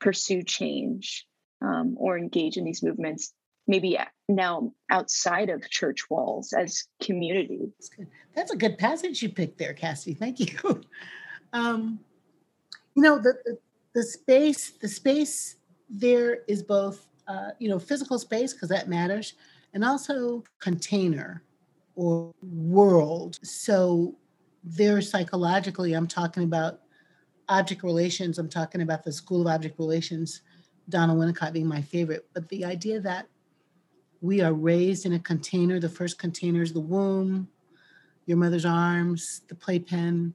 pursue 0.00 0.42
change 0.42 1.26
um, 1.62 1.94
or 1.98 2.18
engage 2.18 2.56
in 2.56 2.64
these 2.64 2.82
movements 2.82 3.32
maybe 3.66 3.98
now 4.28 4.72
outside 4.90 5.48
of 5.50 5.68
church 5.70 6.10
walls 6.10 6.52
as 6.52 6.84
community. 7.02 7.72
That's, 7.78 7.90
That's 8.34 8.52
a 8.52 8.56
good 8.56 8.78
passage 8.78 9.22
you 9.22 9.28
picked 9.30 9.58
there, 9.58 9.74
Cassie. 9.74 10.14
Thank 10.14 10.40
you. 10.40 10.82
Um, 11.52 12.00
you 12.94 13.02
know, 13.02 13.18
the, 13.18 13.34
the, 13.44 13.58
the 13.94 14.02
space, 14.02 14.70
the 14.70 14.88
space 14.88 15.56
there 15.88 16.40
is 16.48 16.62
both, 16.62 17.06
uh, 17.28 17.50
you 17.58 17.68
know, 17.68 17.78
physical 17.78 18.18
space 18.18 18.52
because 18.52 18.68
that 18.68 18.88
matters, 18.88 19.34
and 19.72 19.84
also 19.84 20.42
container 20.60 21.42
or 21.96 22.32
world. 22.42 23.38
So 23.42 24.16
there, 24.62 25.00
psychologically, 25.00 25.92
I'm 25.92 26.06
talking 26.06 26.44
about 26.44 26.80
object 27.48 27.82
relations. 27.82 28.38
I'm 28.38 28.48
talking 28.48 28.82
about 28.82 29.04
the 29.04 29.12
School 29.12 29.42
of 29.42 29.46
Object 29.46 29.78
Relations, 29.78 30.40
Donald 30.88 31.18
Winnicott 31.18 31.52
being 31.52 31.66
my 31.66 31.82
favorite. 31.82 32.26
But 32.32 32.48
the 32.48 32.64
idea 32.64 33.00
that 33.00 33.26
we 34.24 34.40
are 34.40 34.54
raised 34.54 35.04
in 35.04 35.12
a 35.12 35.18
container. 35.18 35.78
The 35.78 35.88
first 35.90 36.18
container 36.18 36.62
is 36.62 36.72
the 36.72 36.80
womb, 36.80 37.46
your 38.24 38.38
mother's 38.38 38.64
arms, 38.64 39.42
the 39.48 39.54
playpen, 39.54 40.34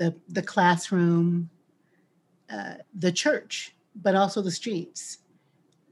the, 0.00 0.14
the 0.30 0.42
classroom, 0.42 1.50
uh, 2.48 2.74
the 2.98 3.12
church, 3.12 3.74
but 3.94 4.14
also 4.14 4.40
the 4.40 4.50
streets. 4.50 5.18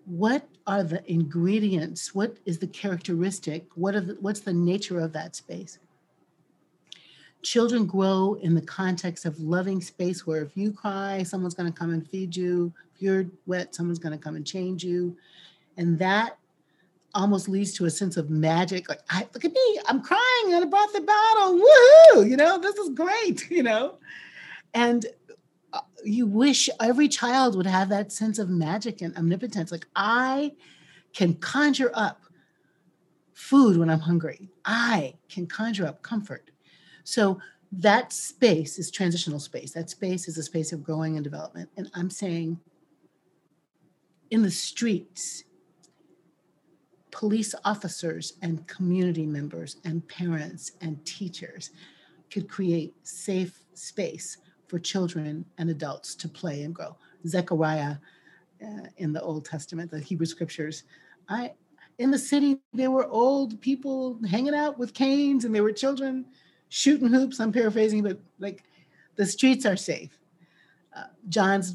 What 0.06 0.48
are 0.66 0.82
the 0.82 1.02
ingredients? 1.12 2.14
What 2.14 2.38
is 2.46 2.58
the 2.58 2.68
characteristic? 2.68 3.66
What 3.74 3.94
are 3.94 4.00
the, 4.00 4.16
what's 4.20 4.40
the 4.40 4.54
nature 4.54 4.98
of 4.98 5.12
that 5.12 5.36
space? 5.36 5.78
Children 7.42 7.84
grow 7.84 8.38
in 8.40 8.54
the 8.54 8.62
context 8.62 9.26
of 9.26 9.38
loving 9.40 9.82
space 9.82 10.26
where 10.26 10.40
if 10.40 10.56
you 10.56 10.72
cry, 10.72 11.22
someone's 11.22 11.54
going 11.54 11.70
to 11.70 11.78
come 11.78 11.92
and 11.92 12.08
feed 12.08 12.34
you. 12.34 12.72
If 12.94 13.02
you're 13.02 13.26
wet, 13.44 13.74
someone's 13.74 13.98
going 13.98 14.18
to 14.18 14.24
come 14.24 14.36
and 14.36 14.46
change 14.46 14.82
you. 14.82 15.14
And 15.76 15.98
that 15.98 16.38
almost 17.14 17.48
leads 17.48 17.72
to 17.74 17.86
a 17.86 17.90
sense 17.90 18.16
of 18.16 18.30
magic. 18.30 18.88
Like, 18.88 19.00
I, 19.10 19.26
look 19.34 19.44
at 19.44 19.52
me, 19.52 19.80
I'm 19.86 20.02
crying 20.02 20.52
and 20.52 20.64
I 20.64 20.66
brought 20.66 20.92
the 20.92 21.00
bottle. 21.00 21.58
Woohoo! 21.58 22.28
You 22.28 22.36
know, 22.36 22.58
this 22.58 22.76
is 22.76 22.90
great, 22.90 23.50
you 23.50 23.62
know? 23.62 23.98
And 24.74 25.06
uh, 25.72 25.80
you 26.04 26.26
wish 26.26 26.68
every 26.80 27.08
child 27.08 27.56
would 27.56 27.66
have 27.66 27.88
that 27.88 28.12
sense 28.12 28.38
of 28.38 28.48
magic 28.48 29.00
and 29.00 29.16
omnipotence. 29.16 29.72
Like, 29.72 29.86
I 29.96 30.52
can 31.12 31.34
conjure 31.34 31.90
up 31.94 32.22
food 33.32 33.76
when 33.76 33.88
I'm 33.88 34.00
hungry, 34.00 34.50
I 34.64 35.14
can 35.28 35.46
conjure 35.46 35.86
up 35.86 36.02
comfort. 36.02 36.50
So, 37.04 37.40
that 37.70 38.14
space 38.14 38.78
is 38.78 38.90
transitional 38.90 39.40
space. 39.40 39.72
That 39.72 39.90
space 39.90 40.26
is 40.26 40.38
a 40.38 40.42
space 40.42 40.72
of 40.72 40.82
growing 40.82 41.16
and 41.16 41.24
development. 41.24 41.68
And 41.76 41.90
I'm 41.94 42.08
saying 42.08 42.58
in 44.30 44.42
the 44.42 44.50
streets, 44.50 45.44
police 47.10 47.54
officers 47.64 48.34
and 48.42 48.66
community 48.66 49.26
members 49.26 49.76
and 49.84 50.06
parents 50.08 50.72
and 50.80 51.04
teachers 51.04 51.70
could 52.30 52.48
create 52.48 52.94
safe 53.02 53.64
space 53.74 54.38
for 54.66 54.78
children 54.78 55.44
and 55.56 55.70
adults 55.70 56.14
to 56.14 56.28
play 56.28 56.62
and 56.62 56.74
grow. 56.74 56.96
Zechariah 57.26 57.96
uh, 58.62 58.86
in 58.98 59.12
the 59.12 59.22
Old 59.22 59.44
Testament, 59.44 59.90
the 59.90 60.00
Hebrew 60.00 60.26
scriptures, 60.26 60.84
I 61.28 61.52
in 61.98 62.10
the 62.10 62.18
city 62.18 62.60
there 62.72 62.90
were 62.90 63.08
old 63.08 63.60
people 63.60 64.18
hanging 64.28 64.54
out 64.54 64.78
with 64.78 64.94
canes 64.94 65.44
and 65.44 65.54
there 65.54 65.64
were 65.64 65.72
children 65.72 66.26
shooting 66.68 67.08
hoops. 67.08 67.40
I'm 67.40 67.52
paraphrasing, 67.52 68.02
but 68.02 68.20
like 68.38 68.62
the 69.16 69.26
streets 69.26 69.66
are 69.66 69.76
safe. 69.76 70.16
Uh, 70.96 71.04
John's 71.28 71.74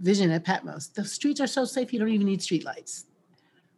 vision 0.00 0.30
at 0.32 0.44
Patmos, 0.44 0.88
the 0.88 1.04
streets 1.04 1.40
are 1.40 1.46
so 1.46 1.64
safe 1.64 1.92
you 1.92 2.00
don't 2.00 2.08
even 2.08 2.26
need 2.26 2.42
street 2.42 2.64
lights 2.64 3.06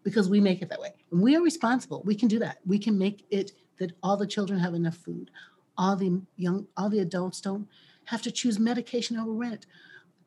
because 0.07 0.31
we 0.31 0.41
make 0.41 0.63
it 0.63 0.69
that 0.69 0.81
way. 0.81 0.93
And 1.11 1.21
we 1.21 1.35
are 1.37 1.43
responsible. 1.43 2.03
We 2.05 2.15
can 2.15 2.29
do 2.29 2.39
that. 2.39 2.59
We 2.65 2.79
can 2.79 2.97
make 2.97 3.25
it 3.31 3.53
that 3.79 3.93
all 4.03 4.17
the 4.17 4.27
children 4.27 4.59
have 4.61 4.73
enough 4.73 4.97
food. 4.97 5.31
All 5.77 5.97
the 5.97 6.23
young, 6.37 6.67
all 6.77 6.89
the 6.89 7.01
adults 7.01 7.41
don't 7.41 7.69
have 8.05 8.23
to 8.23 8.31
choose 8.31 8.59
medication 8.59 9.19
over 9.19 9.33
rent. 9.33 9.67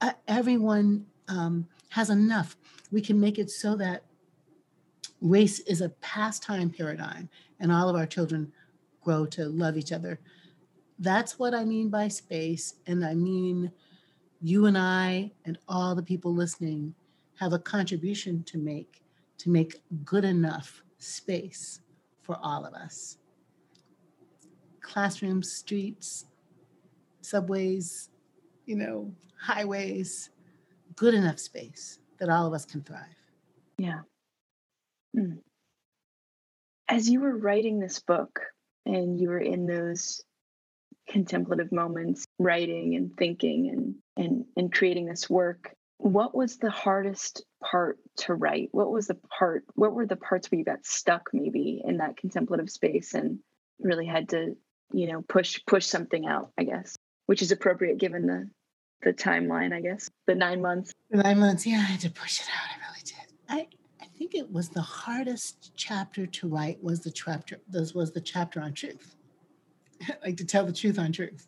Uh, 0.02 0.12
everyone 0.28 1.06
um, 1.30 1.66
has 1.90 2.10
enough. 2.10 2.58
We 2.92 3.02
can 3.02 3.20
make 3.20 3.40
it 3.40 3.50
so 3.50 3.76
that 3.78 4.04
race 5.22 5.60
is 5.62 5.82
a 5.82 5.90
pastime 5.90 6.70
paradigm 6.70 7.30
and 7.60 7.72
all 7.72 7.90
of 7.90 7.96
our 7.96 8.06
children 8.06 8.52
grow 9.02 9.26
to 9.26 9.48
love 9.48 9.78
each 9.78 9.92
other 9.92 10.20
that's 11.00 11.40
what 11.40 11.54
I 11.54 11.64
mean 11.64 11.90
by 11.90 12.10
space. 12.10 12.76
And 12.86 13.06
I 13.06 13.16
mean, 13.16 13.72
you 14.42 14.66
and 14.66 14.78
I 14.78 15.32
and 15.46 15.58
all 15.68 15.96
the 15.96 16.04
people 16.04 16.34
listening 16.34 16.94
have 17.40 17.54
a 17.54 17.60
contribution 17.60 18.44
to 18.44 18.58
make 18.58 19.02
to 19.40 19.50
make 19.50 19.82
good 20.04 20.26
enough 20.26 20.84
space 20.98 21.82
for 22.22 22.38
all 22.42 22.66
of 22.66 22.74
us. 22.74 23.18
Classrooms, 24.82 25.52
streets, 25.52 26.26
subways, 27.22 28.10
you 28.66 28.76
know, 28.76 29.12
highways, 29.40 30.30
good 30.96 31.14
enough 31.14 31.40
space 31.40 32.00
that 32.20 32.30
all 32.30 32.46
of 32.46 32.54
us 32.54 32.66
can 32.66 32.82
thrive. 32.82 33.02
Yeah. 33.78 34.02
Mm. 35.18 35.40
As 36.88 37.10
you 37.10 37.22
were 37.22 37.38
writing 37.38 37.80
this 37.80 38.00
book 38.00 38.40
and 38.86 39.20
you 39.20 39.30
were 39.30 39.40
in 39.40 39.66
those 39.66 40.22
contemplative 41.08 41.72
moments, 41.72 42.26
writing 42.38 42.96
and 42.96 43.16
thinking 43.18 43.70
and 43.70 43.96
and 44.18 44.46
and 44.58 44.74
creating 44.74 45.06
this 45.06 45.30
work, 45.30 45.74
what 46.00 46.34
was 46.34 46.58
the 46.58 46.70
hardest 46.70 47.44
part 47.62 48.00
to 48.16 48.34
write? 48.34 48.70
What 48.72 48.90
was 48.90 49.08
the 49.08 49.18
part 49.38 49.66
what 49.76 49.94
were 49.94 50.06
the 50.06 50.16
parts 50.16 50.50
where 50.50 50.58
you 50.58 50.66
got 50.66 50.86
stuck 50.86 51.30
maybe 51.34 51.82
in 51.86 51.98
that 51.98 52.16
contemplative 52.16 52.70
space 52.70 53.14
and 53.14 53.40
really 53.82 54.06
had 54.06 54.30
to, 54.30 54.56
you 54.94 55.12
know, 55.12 55.22
push 55.22 55.60
push 55.68 55.86
something 55.86 56.26
out, 56.26 56.52
I 56.58 56.64
guess, 56.64 56.98
which 57.26 57.42
is 57.42 57.52
appropriate 57.52 57.98
given 57.98 58.26
the 58.26 58.50
the 59.02 59.12
timeline, 59.12 59.74
I 59.74 59.82
guess. 59.82 60.10
The 60.26 60.36
9 60.36 60.62
months. 60.62 60.94
The 61.10 61.22
9 61.22 61.40
months, 61.40 61.66
yeah, 61.66 61.78
I 61.78 61.92
had 61.92 62.02
to 62.02 62.10
push 62.10 62.42
it 62.42 62.48
out. 62.48 62.70
I 62.70 62.90
really 62.90 63.04
did. 63.04 63.36
I 63.50 63.68
I 64.02 64.08
think 64.18 64.36
it 64.36 64.50
was 64.50 64.70
the 64.70 64.82
hardest 64.82 65.74
chapter 65.76 66.26
to 66.26 66.48
write 66.48 66.82
was 66.82 67.02
the 67.02 67.12
chapter 67.12 67.60
this 67.68 67.94
was 67.94 68.14
the 68.14 68.22
chapter 68.22 68.62
on 68.62 68.74
truth. 68.74 69.18
like 70.24 70.38
to 70.38 70.46
tell 70.46 70.66
the 70.66 70.72
truth 70.72 70.98
on 70.98 71.12
truth. 71.12 71.46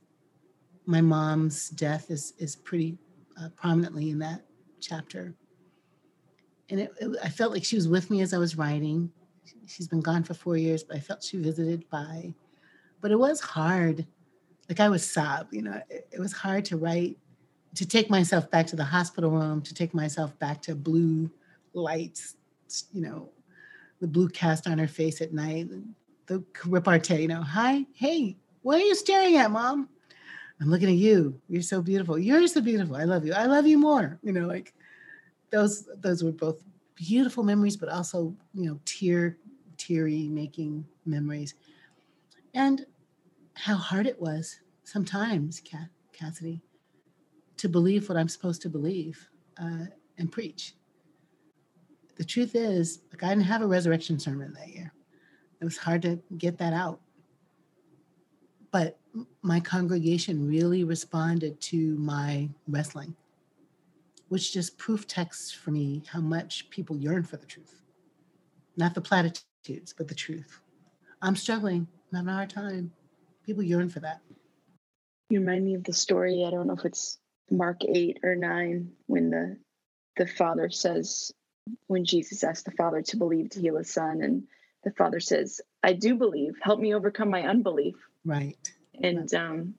My 0.85 0.99
mom's 0.99 1.69
death 1.69 2.11
is 2.11 2.33
is 2.37 2.57
pretty 2.57 2.97
uh, 3.39 3.49
prominently 3.55 4.09
in 4.09 4.19
that 4.19 4.45
chapter. 4.79 5.33
And 6.69 6.79
it, 6.79 6.91
it, 6.99 7.17
I 7.23 7.29
felt 7.29 7.51
like 7.51 7.65
she 7.65 7.75
was 7.75 7.87
with 7.87 8.09
me 8.09 8.21
as 8.21 8.33
I 8.33 8.37
was 8.37 8.57
writing. 8.57 9.11
She's 9.67 9.87
been 9.87 10.01
gone 10.01 10.23
for 10.23 10.33
four 10.33 10.57
years, 10.57 10.83
but 10.83 10.95
I 10.95 10.99
felt 10.99 11.23
she 11.23 11.37
visited 11.37 11.89
by. 11.89 12.33
But 13.01 13.11
it 13.11 13.19
was 13.19 13.41
hard. 13.41 14.05
Like 14.69 14.79
I 14.79 14.89
was 14.89 15.09
sob, 15.09 15.47
you 15.51 15.61
know, 15.61 15.81
it, 15.89 16.07
it 16.11 16.19
was 16.19 16.31
hard 16.31 16.65
to 16.65 16.77
write, 16.77 17.17
to 17.75 17.85
take 17.85 18.09
myself 18.09 18.49
back 18.51 18.67
to 18.67 18.75
the 18.75 18.83
hospital 18.83 19.29
room, 19.29 19.61
to 19.63 19.73
take 19.73 19.93
myself 19.93 20.37
back 20.39 20.61
to 20.63 20.75
blue 20.75 21.29
lights, 21.73 22.35
you 22.93 23.01
know, 23.01 23.29
the 23.99 24.07
blue 24.07 24.29
cast 24.29 24.67
on 24.67 24.77
her 24.77 24.87
face 24.87 25.21
at 25.21 25.33
night, 25.33 25.69
the 26.27 26.43
repartee, 26.65 27.21
you 27.21 27.27
know, 27.27 27.41
hi, 27.41 27.85
hey, 27.93 28.37
what 28.61 28.79
are 28.79 28.83
you 28.83 28.95
staring 28.95 29.35
at, 29.37 29.51
mom? 29.51 29.89
I'm 30.61 30.69
looking 30.69 30.89
at 30.89 30.95
you. 30.95 31.41
You're 31.49 31.63
so 31.63 31.81
beautiful. 31.81 32.19
You're 32.19 32.47
so 32.47 32.61
beautiful. 32.61 32.95
I 32.95 33.03
love 33.03 33.25
you. 33.25 33.33
I 33.33 33.47
love 33.47 33.65
you 33.65 33.79
more. 33.79 34.19
You 34.21 34.31
know, 34.31 34.45
like 34.45 34.73
those 35.49 35.89
those 35.97 36.23
were 36.23 36.31
both 36.31 36.63
beautiful 36.95 37.43
memories, 37.43 37.75
but 37.75 37.89
also, 37.89 38.35
you 38.53 38.69
know, 38.69 38.79
tear 38.85 39.37
teary 39.77 40.27
making 40.27 40.85
memories. 41.05 41.55
And 42.53 42.85
how 43.55 43.75
hard 43.75 44.05
it 44.05 44.21
was 44.21 44.59
sometimes, 44.83 45.61
Cassidy, 46.13 46.61
to 47.57 47.67
believe 47.67 48.07
what 48.07 48.17
I'm 48.17 48.29
supposed 48.29 48.61
to 48.61 48.69
believe 48.69 49.29
uh, 49.59 49.85
and 50.19 50.31
preach. 50.31 50.75
The 52.17 52.23
truth 52.23 52.55
is, 52.55 53.01
like 53.11 53.23
I 53.23 53.29
didn't 53.29 53.45
have 53.45 53.63
a 53.63 53.67
resurrection 53.67 54.19
sermon 54.19 54.53
that 54.53 54.69
year. 54.69 54.93
It 55.59 55.65
was 55.65 55.77
hard 55.77 56.03
to 56.03 56.19
get 56.37 56.57
that 56.59 56.73
out. 56.73 56.99
But 58.71 58.97
my 59.41 59.59
congregation 59.59 60.47
really 60.47 60.83
responded 60.83 61.59
to 61.61 61.95
my 61.97 62.49
wrestling, 62.67 63.15
which 64.29 64.53
just 64.53 64.77
proof 64.77 65.07
texts 65.07 65.51
for 65.51 65.71
me 65.71 66.03
how 66.07 66.21
much 66.21 66.69
people 66.69 66.95
yearn 66.95 67.23
for 67.23 67.37
the 67.37 67.45
truth. 67.45 67.81
Not 68.77 68.93
the 68.93 69.01
platitudes, 69.01 69.93
but 69.97 70.07
the 70.07 70.15
truth. 70.15 70.61
I'm 71.21 71.35
struggling, 71.35 71.87
I'm 72.11 72.17
having 72.17 72.29
a 72.29 72.35
hard 72.35 72.49
time. 72.49 72.91
People 73.45 73.63
yearn 73.63 73.89
for 73.89 73.99
that. 73.99 74.21
You 75.29 75.39
remind 75.39 75.65
me 75.65 75.75
of 75.75 75.83
the 75.83 75.93
story, 75.93 76.45
I 76.45 76.51
don't 76.51 76.67
know 76.67 76.73
if 76.73 76.85
it's 76.85 77.17
Mark 77.49 77.83
8 77.83 78.19
or 78.23 78.35
9, 78.35 78.91
when 79.07 79.29
the 79.29 79.57
the 80.17 80.27
father 80.27 80.69
says, 80.69 81.31
when 81.87 82.05
Jesus 82.05 82.43
asked 82.43 82.65
the 82.65 82.71
father 82.71 83.01
to 83.01 83.17
believe 83.17 83.49
to 83.51 83.61
heal 83.61 83.77
his 83.77 83.91
son, 83.91 84.21
and 84.21 84.43
the 84.83 84.91
father 84.91 85.19
says, 85.19 85.61
I 85.83 85.93
do 85.93 86.15
believe, 86.15 86.55
help 86.61 86.79
me 86.79 86.93
overcome 86.93 87.29
my 87.29 87.43
unbelief. 87.43 87.95
Right 88.25 88.57
and 89.03 89.33
um, 89.33 89.75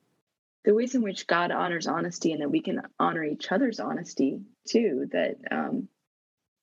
the 0.65 0.73
ways 0.73 0.95
in 0.95 1.01
which 1.01 1.27
God 1.27 1.51
honors 1.51 1.87
honesty 1.87 2.31
and 2.31 2.41
that 2.41 2.51
we 2.51 2.61
can 2.61 2.81
honor 2.99 3.23
each 3.23 3.51
other's 3.51 3.79
honesty 3.79 4.41
too, 4.67 5.07
that 5.11 5.35
um, 5.51 5.87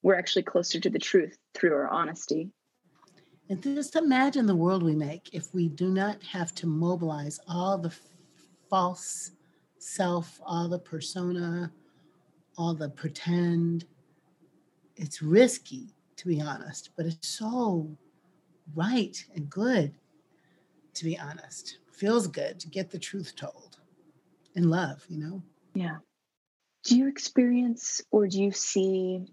we're 0.03 0.19
actually 0.19 0.43
closer 0.43 0.81
to 0.81 0.91
the 0.91 0.99
truth 0.99 1.37
through 1.55 1.75
our 1.75 1.89
honesty. 1.89 2.51
And 3.49 3.63
just 3.63 3.97
imagine 3.97 4.47
the 4.47 4.55
world 4.55 4.83
we 4.83 4.95
make 4.95 5.31
if 5.33 5.53
we 5.53 5.69
do 5.69 5.91
not 5.91 6.23
have 6.23 6.55
to 6.57 6.67
mobilize 6.67 7.41
all 7.49 7.79
the 7.79 7.93
false 8.69 9.33
self, 9.79 10.41
all 10.47 10.69
the 10.69 10.79
persona, 10.79 11.73
all 12.57 12.75
the 12.75 12.89
pretend. 12.89 13.87
It's 14.97 15.21
risky, 15.21 15.89
to 16.17 16.29
be 16.29 16.41
honest, 16.41 16.91
but 16.97 17.07
it's 17.07 17.29
so 17.29 17.91
right 18.75 19.23
and 19.35 19.51
good, 19.51 19.95
to 21.01 21.07
be 21.07 21.19
honest 21.19 21.79
feels 21.93 22.27
good 22.27 22.61
to 22.61 22.69
get 22.69 22.91
the 22.91 22.99
truth 22.99 23.35
told 23.35 23.79
in 24.55 24.69
love, 24.69 25.03
you 25.09 25.17
know? 25.19 25.43
Yeah. 25.75 25.97
Do 26.85 26.99
you 26.99 27.09
experience 27.09 28.03
or 28.11 28.27
do 28.27 28.39
you 28.39 28.53
see 28.53 29.25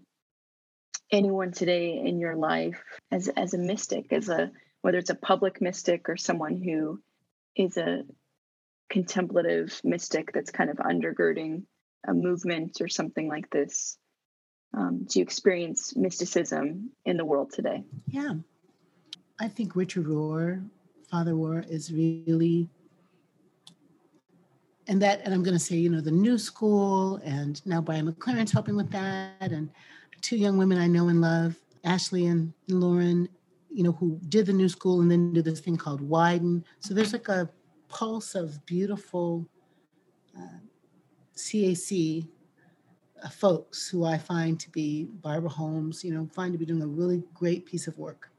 anyone 1.12 1.52
today 1.52 1.98
in 2.02 2.20
your 2.20 2.36
life 2.36 2.82
as 3.10 3.28
as 3.28 3.52
a 3.52 3.58
mystic, 3.58 4.14
as 4.14 4.30
a 4.30 4.50
whether 4.80 4.96
it's 4.96 5.10
a 5.10 5.14
public 5.14 5.60
mystic 5.60 6.08
or 6.08 6.16
someone 6.16 6.56
who 6.56 7.02
is 7.54 7.76
a 7.76 8.04
contemplative 8.88 9.78
mystic 9.84 10.32
that's 10.32 10.50
kind 10.50 10.70
of 10.70 10.78
undergirding 10.78 11.64
a 12.06 12.14
movement 12.14 12.80
or 12.80 12.88
something 12.88 13.28
like 13.28 13.50
this? 13.50 13.98
Um, 14.72 15.04
do 15.06 15.18
you 15.18 15.22
experience 15.22 15.94
mysticism 15.94 16.92
in 17.04 17.18
the 17.18 17.26
world 17.26 17.52
today? 17.52 17.84
Yeah. 18.06 18.36
I 19.38 19.48
think 19.48 19.76
Richard 19.76 20.06
Rohr 20.06 20.64
Father 21.10 21.32
Rohr 21.32 21.68
is 21.68 21.92
really, 21.92 22.68
and 24.86 25.00
that, 25.00 25.20
and 25.24 25.32
I'm 25.32 25.42
going 25.42 25.56
to 25.56 25.64
say, 25.64 25.76
you 25.76 25.88
know, 25.88 26.00
the 26.00 26.10
new 26.10 26.38
school, 26.38 27.20
and 27.24 27.64
now 27.66 27.80
Brian 27.80 28.10
McLaren's 28.10 28.52
helping 28.52 28.76
with 28.76 28.90
that, 28.90 29.52
and 29.52 29.70
two 30.20 30.36
young 30.36 30.58
women 30.58 30.78
I 30.78 30.86
know 30.86 31.08
and 31.08 31.20
love, 31.20 31.56
Ashley 31.84 32.26
and 32.26 32.52
Lauren, 32.68 33.28
you 33.70 33.82
know, 33.82 33.92
who 33.92 34.18
did 34.28 34.46
the 34.46 34.52
new 34.52 34.68
school 34.68 35.00
and 35.00 35.10
then 35.10 35.32
do 35.32 35.42
this 35.42 35.60
thing 35.60 35.76
called 35.76 36.00
Widen. 36.00 36.64
So 36.80 36.94
there's 36.94 37.12
like 37.12 37.28
a 37.28 37.48
pulse 37.88 38.34
of 38.34 38.64
beautiful 38.66 39.46
uh, 40.36 40.58
CAC 41.36 42.26
uh, 43.22 43.28
folks 43.28 43.88
who 43.88 44.04
I 44.04 44.18
find 44.18 44.58
to 44.60 44.70
be 44.70 45.04
Barbara 45.04 45.50
Holmes, 45.50 46.04
you 46.04 46.12
know, 46.12 46.28
find 46.34 46.52
to 46.52 46.58
be 46.58 46.66
doing 46.66 46.82
a 46.82 46.86
really 46.86 47.22
great 47.34 47.66
piece 47.66 47.86
of 47.86 47.96
work. 47.98 48.30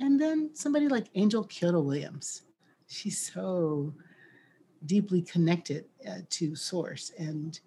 And 0.00 0.20
then 0.20 0.50
somebody 0.54 0.88
like 0.88 1.08
Angel 1.14 1.44
Kyodo 1.44 1.82
Williams. 1.82 2.42
She's 2.86 3.32
so 3.32 3.94
deeply 4.86 5.22
connected 5.22 5.86
uh, 6.08 6.18
to 6.30 6.54
Source, 6.54 7.12
and 7.18 7.58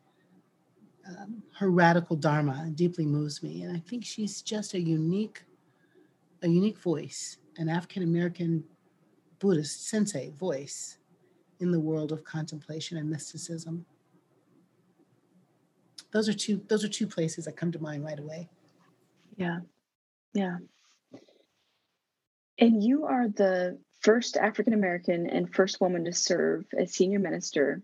um, 1.07 1.41
her 1.57 1.71
radical 1.71 2.15
dharma 2.15 2.69
deeply 2.75 3.05
moves 3.05 3.41
me. 3.41 3.63
And 3.63 3.75
I 3.75 3.79
think 3.79 4.03
she's 4.05 4.41
just 4.41 4.73
a 4.73 4.79
unique, 4.79 5.43
a 6.43 6.47
unique 6.47 6.77
voice, 6.77 7.37
an 7.57 7.69
African 7.69 8.03
American 8.03 8.63
Buddhist 9.39 9.87
sensei 9.87 10.31
voice 10.31 10.97
in 11.59 11.71
the 11.71 11.79
world 11.79 12.11
of 12.11 12.23
contemplation 12.23 12.97
and 12.97 13.09
mysticism. 13.09 13.85
Those 16.11 16.29
are 16.29 16.33
two. 16.33 16.61
Those 16.67 16.83
are 16.83 16.89
two 16.89 17.07
places 17.07 17.45
that 17.45 17.57
come 17.57 17.71
to 17.71 17.79
mind 17.79 18.03
right 18.03 18.19
away. 18.19 18.49
Yeah, 19.37 19.59
yeah. 20.33 20.57
And 22.59 22.83
you 22.83 23.05
are 23.05 23.27
the 23.27 23.77
first 24.01 24.37
African 24.37 24.73
American 24.73 25.27
and 25.27 25.53
first 25.53 25.79
woman 25.79 26.05
to 26.05 26.13
serve 26.13 26.65
as 26.77 26.93
senior 26.93 27.19
minister 27.19 27.83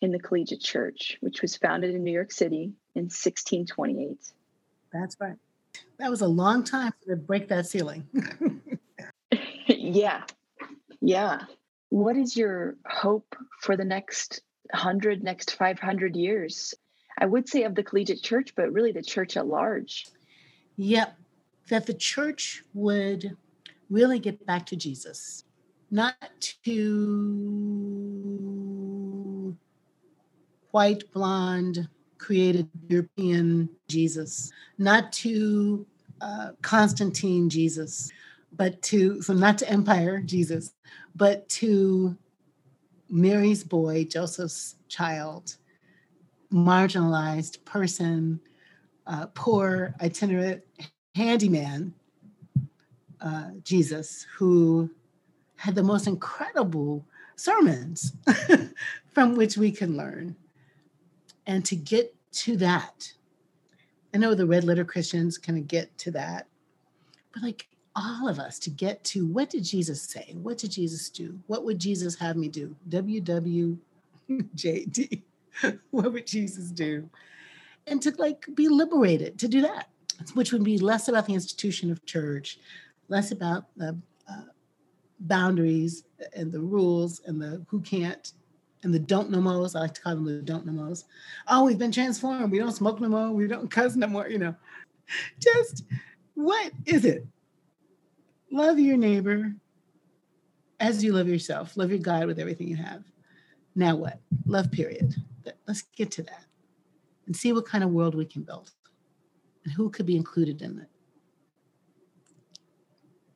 in 0.00 0.10
the 0.10 0.18
Collegiate 0.18 0.60
Church, 0.60 1.16
which 1.20 1.42
was 1.42 1.56
founded 1.56 1.94
in 1.94 2.02
New 2.02 2.12
York 2.12 2.32
City 2.32 2.72
in 2.94 3.04
1628. 3.04 4.18
That's 4.92 5.16
right. 5.20 5.36
That 5.98 6.10
was 6.10 6.20
a 6.20 6.28
long 6.28 6.64
time 6.64 6.92
to 7.06 7.16
break 7.16 7.48
that 7.48 7.66
ceiling. 7.66 8.06
yeah. 9.66 10.24
Yeah. 11.00 11.42
What 11.90 12.16
is 12.16 12.36
your 12.36 12.76
hope 12.86 13.36
for 13.60 13.76
the 13.76 13.84
next 13.84 14.40
100, 14.70 15.22
next 15.22 15.52
500 15.52 16.16
years? 16.16 16.74
I 17.18 17.26
would 17.26 17.48
say 17.48 17.62
of 17.62 17.74
the 17.74 17.82
Collegiate 17.82 18.22
Church, 18.22 18.54
but 18.56 18.72
really 18.72 18.92
the 18.92 19.02
church 19.02 19.36
at 19.36 19.46
large. 19.46 20.06
Yep. 20.76 21.16
That 21.68 21.86
the 21.86 21.94
church 21.94 22.64
would 22.74 23.36
really 23.90 24.18
get 24.18 24.44
back 24.46 24.66
to 24.66 24.76
Jesus, 24.76 25.44
not 25.90 26.14
to 26.64 27.64
white, 30.70 31.04
blonde, 31.12 31.88
created 32.18 32.68
European 32.88 33.68
Jesus, 33.88 34.50
not 34.78 35.12
to 35.12 35.86
uh, 36.20 36.50
Constantine 36.62 37.48
Jesus, 37.48 38.10
but 38.56 38.80
to, 38.82 39.20
so 39.22 39.32
not 39.34 39.58
to 39.58 39.68
Empire 39.68 40.20
Jesus, 40.20 40.72
but 41.14 41.48
to 41.50 42.16
Mary's 43.08 43.62
boy, 43.62 44.04
Joseph's 44.04 44.76
child, 44.88 45.56
marginalized 46.52 47.64
person, 47.64 48.40
uh, 49.06 49.26
poor, 49.34 49.94
itinerant 50.00 50.62
handyman, 51.14 51.94
uh, 53.24 53.50
Jesus, 53.62 54.26
who 54.36 54.90
had 55.56 55.74
the 55.74 55.82
most 55.82 56.06
incredible 56.06 57.04
sermons 57.36 58.12
from 59.12 59.34
which 59.34 59.56
we 59.56 59.70
can 59.72 59.96
learn. 59.96 60.36
And 61.46 61.64
to 61.64 61.74
get 61.74 62.14
to 62.32 62.56
that, 62.58 63.12
I 64.12 64.18
know 64.18 64.34
the 64.34 64.46
red 64.46 64.64
letter 64.64 64.84
Christians 64.84 65.38
kind 65.38 65.58
of 65.58 65.66
get 65.66 65.96
to 65.98 66.10
that, 66.12 66.46
but 67.32 67.42
like 67.42 67.66
all 67.96 68.28
of 68.28 68.38
us 68.38 68.58
to 68.60 68.70
get 68.70 69.02
to 69.04 69.26
what 69.26 69.50
did 69.50 69.64
Jesus 69.64 70.02
say? 70.02 70.34
What 70.42 70.58
did 70.58 70.72
Jesus 70.72 71.08
do? 71.08 71.38
What 71.46 71.64
would 71.64 71.78
Jesus 71.78 72.16
have 72.16 72.36
me 72.36 72.48
do? 72.48 72.76
WWJD. 72.88 73.78
what 75.90 76.12
would 76.12 76.26
Jesus 76.26 76.70
do? 76.70 77.08
And 77.86 78.02
to 78.02 78.12
like 78.18 78.46
be 78.54 78.68
liberated 78.68 79.38
to 79.38 79.48
do 79.48 79.62
that, 79.62 79.88
which 80.34 80.52
would 80.52 80.64
be 80.64 80.78
less 80.78 81.08
about 81.08 81.26
the 81.26 81.34
institution 81.34 81.90
of 81.90 82.04
church, 82.04 82.58
less 83.08 83.30
about 83.30 83.66
the 83.76 83.98
uh, 84.28 84.42
boundaries 85.20 86.04
and 86.34 86.52
the 86.52 86.60
rules 86.60 87.20
and 87.26 87.40
the 87.40 87.64
who 87.68 87.80
can't 87.80 88.32
and 88.82 88.92
the 88.92 88.98
don't 88.98 89.30
know 89.30 89.40
mo's. 89.40 89.74
I 89.74 89.80
like 89.80 89.94
to 89.94 90.00
call 90.00 90.14
them 90.14 90.24
the 90.24 90.42
don't 90.42 90.66
know 90.66 90.72
mo's. 90.72 91.04
Oh, 91.48 91.64
we've 91.64 91.78
been 91.78 91.92
transformed. 91.92 92.52
We 92.52 92.58
don't 92.58 92.72
smoke 92.72 93.00
no 93.00 93.08
more. 93.08 93.30
We 93.30 93.46
don't 93.46 93.70
cuss 93.70 93.96
no 93.96 94.06
more. 94.06 94.28
You 94.28 94.38
know, 94.38 94.54
just 95.40 95.84
what 96.34 96.72
is 96.86 97.04
it? 97.04 97.26
Love 98.50 98.78
your 98.78 98.96
neighbor 98.96 99.52
as 100.80 101.02
you 101.02 101.12
love 101.12 101.28
yourself. 101.28 101.76
Love 101.76 101.90
your 101.90 101.98
God 101.98 102.26
with 102.26 102.38
everything 102.38 102.68
you 102.68 102.76
have. 102.76 103.02
Now 103.74 103.96
what? 103.96 104.20
Love, 104.46 104.70
period. 104.70 105.14
Let's 105.66 105.82
get 105.96 106.10
to 106.12 106.22
that 106.24 106.44
and 107.26 107.34
see 107.34 107.52
what 107.52 107.66
kind 107.66 107.82
of 107.82 107.90
world 107.90 108.14
we 108.14 108.24
can 108.24 108.42
build 108.42 108.70
and 109.64 109.72
who 109.72 109.90
could 109.90 110.06
be 110.06 110.16
included 110.16 110.62
in 110.62 110.78
it. 110.78 110.88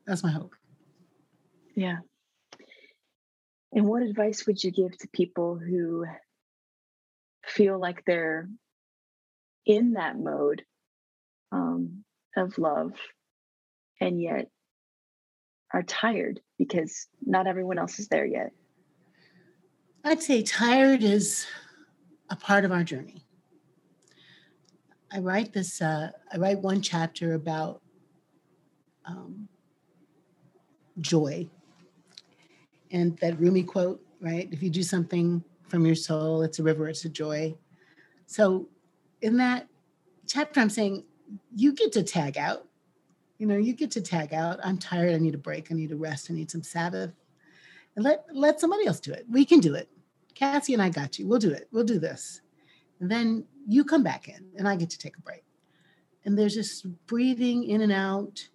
That's 0.09 0.25
my 0.25 0.31
hope. 0.31 0.55
Yeah. 1.77 1.99
And 3.73 3.87
what 3.87 4.03
advice 4.03 4.47
would 4.47 4.65
you 4.65 4.71
give 4.71 4.97
to 4.99 5.09
people 5.13 5.59
who 5.59 6.07
feel 7.45 7.79
like 7.79 8.03
they're 8.07 8.49
in 9.67 9.93
that 9.93 10.19
mode 10.19 10.63
um, 11.53 12.05
of 12.35 12.57
love 12.57 12.93
and 14.01 14.21
yet 14.21 14.49
are 15.75 15.83
tired 15.83 16.41
because 16.57 17.07
not 17.21 17.47
everyone 17.47 17.79
else 17.79 17.99
is 17.99 18.09
there 18.09 18.25
yet? 18.25 18.53
I'd 20.05 20.23
say 20.23 20.43
tired 20.43 21.03
is 21.03 21.47
a 22.31 22.37
part 22.37 22.65
of 22.65 22.73
our 22.73 22.83
journey. 22.83 23.27
I 25.13 25.19
write 25.19 25.53
this, 25.53 25.83
uh, 25.83 26.13
I 26.33 26.39
write 26.39 26.61
one 26.61 26.81
chapter 26.81 27.35
about 27.35 27.83
um, 29.05 29.49
joy 31.01 31.49
and 32.91 33.17
that 33.19 33.39
Rumi 33.39 33.63
quote, 33.63 34.05
right? 34.21 34.49
If 34.51 34.63
you 34.63 34.71
do 34.71 34.83
something 34.83 35.43
from 35.69 35.85
your 35.85 35.95
soul, 35.95 36.43
it's 36.43 36.59
a 36.59 36.63
river, 36.63 36.89
it's 36.89 37.05
a 37.05 37.09
joy. 37.09 37.55
So 38.27 38.69
in 39.23 39.37
that 39.39 39.69
chapter, 40.27 40.61
I'm 40.61 40.71
saying 40.71 41.05
you 41.55 41.73
get 41.73 41.93
to 41.93 42.03
tag 42.03 42.39
out. 42.39 42.67
You 43.39 43.47
know, 43.47 43.57
you 43.57 43.73
get 43.73 43.91
to 43.93 44.01
tag 44.01 44.35
out. 44.35 44.59
I'm 44.65 44.79
tired. 44.79 45.15
I 45.15 45.19
need 45.19 45.35
a 45.35 45.39
break. 45.39 45.71
I 45.71 45.75
need 45.75 45.93
a 45.93 45.97
rest. 45.97 46.31
I 46.31 46.35
need 46.35 46.51
some 46.51 46.63
Sabbath. 46.63 47.13
And 47.95 48.05
let 48.05 48.25
let 48.33 48.61
somebody 48.61 48.87
else 48.87 49.01
do 49.01 49.13
it. 49.13 49.27
We 49.31 49.45
can 49.45 49.61
do 49.61 49.75
it. 49.75 49.89
Cassie 50.35 50.75
and 50.75 50.83
I 50.83 50.89
got 50.89 51.19
you. 51.19 51.27
We'll 51.27 51.39
do 51.39 51.51
it. 51.51 51.69
We'll 51.73 51.85
do 51.85 51.99
this. 51.99 52.41
And 53.01 53.11
then 53.11 53.45
you 53.67 53.85
come 53.85 54.03
back 54.03 54.29
in 54.29 54.47
and 54.57 54.69
I 54.69 54.77
get 54.77 54.91
to 54.91 54.99
take 54.99 55.17
a 55.17 55.21
break. 55.21 55.45
And 56.25 56.37
there's 56.37 56.55
this 56.55 56.83
breathing 56.83 57.65
in 57.65 57.83
and 57.83 57.93
out 57.93 58.49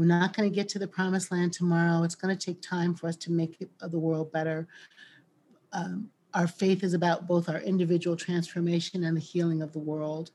we're 0.00 0.06
not 0.06 0.34
going 0.34 0.48
to 0.48 0.54
get 0.54 0.66
to 0.66 0.78
the 0.78 0.88
promised 0.88 1.30
land 1.30 1.52
tomorrow. 1.52 2.04
It's 2.04 2.14
going 2.14 2.34
to 2.34 2.46
take 2.46 2.62
time 2.62 2.94
for 2.94 3.06
us 3.06 3.16
to 3.16 3.30
make 3.30 3.60
it, 3.60 3.68
uh, 3.82 3.88
the 3.88 3.98
world 3.98 4.32
better. 4.32 4.66
Um, 5.74 6.08
our 6.32 6.46
faith 6.46 6.82
is 6.82 6.94
about 6.94 7.26
both 7.26 7.50
our 7.50 7.60
individual 7.60 8.16
transformation 8.16 9.04
and 9.04 9.14
the 9.14 9.20
healing 9.20 9.60
of 9.60 9.74
the 9.74 9.78
world. 9.78 10.30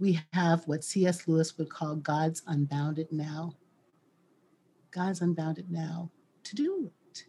We 0.00 0.18
have 0.32 0.66
what 0.66 0.82
C.S. 0.82 1.28
Lewis 1.28 1.58
would 1.58 1.68
call 1.68 1.96
God's 1.96 2.40
unbounded 2.46 3.12
now. 3.12 3.52
God's 4.92 5.20
unbounded 5.20 5.70
now 5.70 6.10
to 6.44 6.54
do 6.54 6.90
it. 7.10 7.24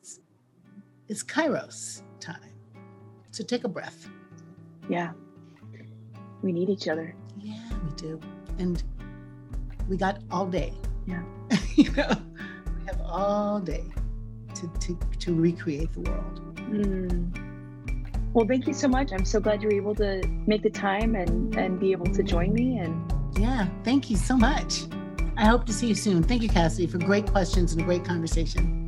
It's, 0.00 0.18
it's 1.06 1.22
Kairos 1.22 2.02
time. 2.18 2.50
So 3.30 3.44
take 3.44 3.62
a 3.62 3.68
breath. 3.68 4.08
Yeah. 4.88 5.12
We 6.42 6.50
need 6.50 6.68
each 6.68 6.88
other. 6.88 7.14
Yeah, 7.38 7.62
we 7.84 7.94
do. 7.94 8.20
And 8.58 8.82
we 9.92 9.98
got 9.98 10.20
all 10.30 10.46
day. 10.46 10.72
Yeah. 11.06 11.22
you 11.76 11.92
know, 11.92 12.08
we 12.78 12.86
have 12.86 12.98
all 13.04 13.60
day 13.60 13.84
to, 14.54 14.66
to, 14.80 14.98
to 15.18 15.34
recreate 15.34 15.92
the 15.92 16.00
world. 16.00 16.56
Mm. 16.56 18.32
Well, 18.32 18.46
thank 18.46 18.66
you 18.66 18.72
so 18.72 18.88
much. 18.88 19.12
I'm 19.12 19.26
so 19.26 19.38
glad 19.38 19.60
you 19.60 19.68
were 19.68 19.74
able 19.74 19.94
to 19.96 20.26
make 20.46 20.62
the 20.62 20.70
time 20.70 21.14
and, 21.14 21.54
and 21.56 21.78
be 21.78 21.92
able 21.92 22.06
to 22.06 22.22
join 22.22 22.54
me. 22.54 22.78
And 22.78 23.12
yeah, 23.38 23.68
thank 23.84 24.08
you 24.08 24.16
so 24.16 24.34
much. 24.34 24.84
I 25.36 25.44
hope 25.44 25.66
to 25.66 25.74
see 25.74 25.88
you 25.88 25.94
soon. 25.94 26.22
Thank 26.22 26.40
you, 26.40 26.48
Cassidy, 26.48 26.86
for 26.86 26.96
great 26.96 27.26
questions 27.26 27.72
and 27.72 27.82
a 27.82 27.84
great 27.84 28.02
conversation. 28.02 28.78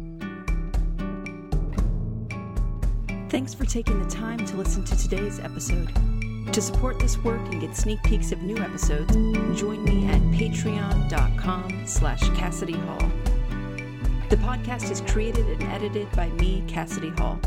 Thanks 3.28 3.52
for 3.52 3.66
taking 3.66 4.02
the 4.02 4.08
time 4.08 4.38
to 4.46 4.56
listen 4.56 4.84
to 4.84 4.96
today's 4.96 5.38
episode. 5.38 5.92
To 6.54 6.62
support 6.62 7.00
this 7.00 7.18
work 7.18 7.40
and 7.50 7.60
get 7.60 7.74
sneak 7.74 8.00
peeks 8.04 8.30
of 8.30 8.40
new 8.42 8.56
episodes, 8.58 9.12
join 9.58 9.82
me 9.82 10.06
at 10.06 10.20
patreon.com 10.30 11.84
slash 11.84 12.20
Cassidy 12.28 12.74
Hall. 12.76 13.10
The 14.30 14.36
podcast 14.36 14.88
is 14.92 15.00
created 15.00 15.48
and 15.48 15.64
edited 15.64 16.08
by 16.12 16.28
me, 16.28 16.62
Cassidy 16.68 17.08
Hall. 17.08 17.40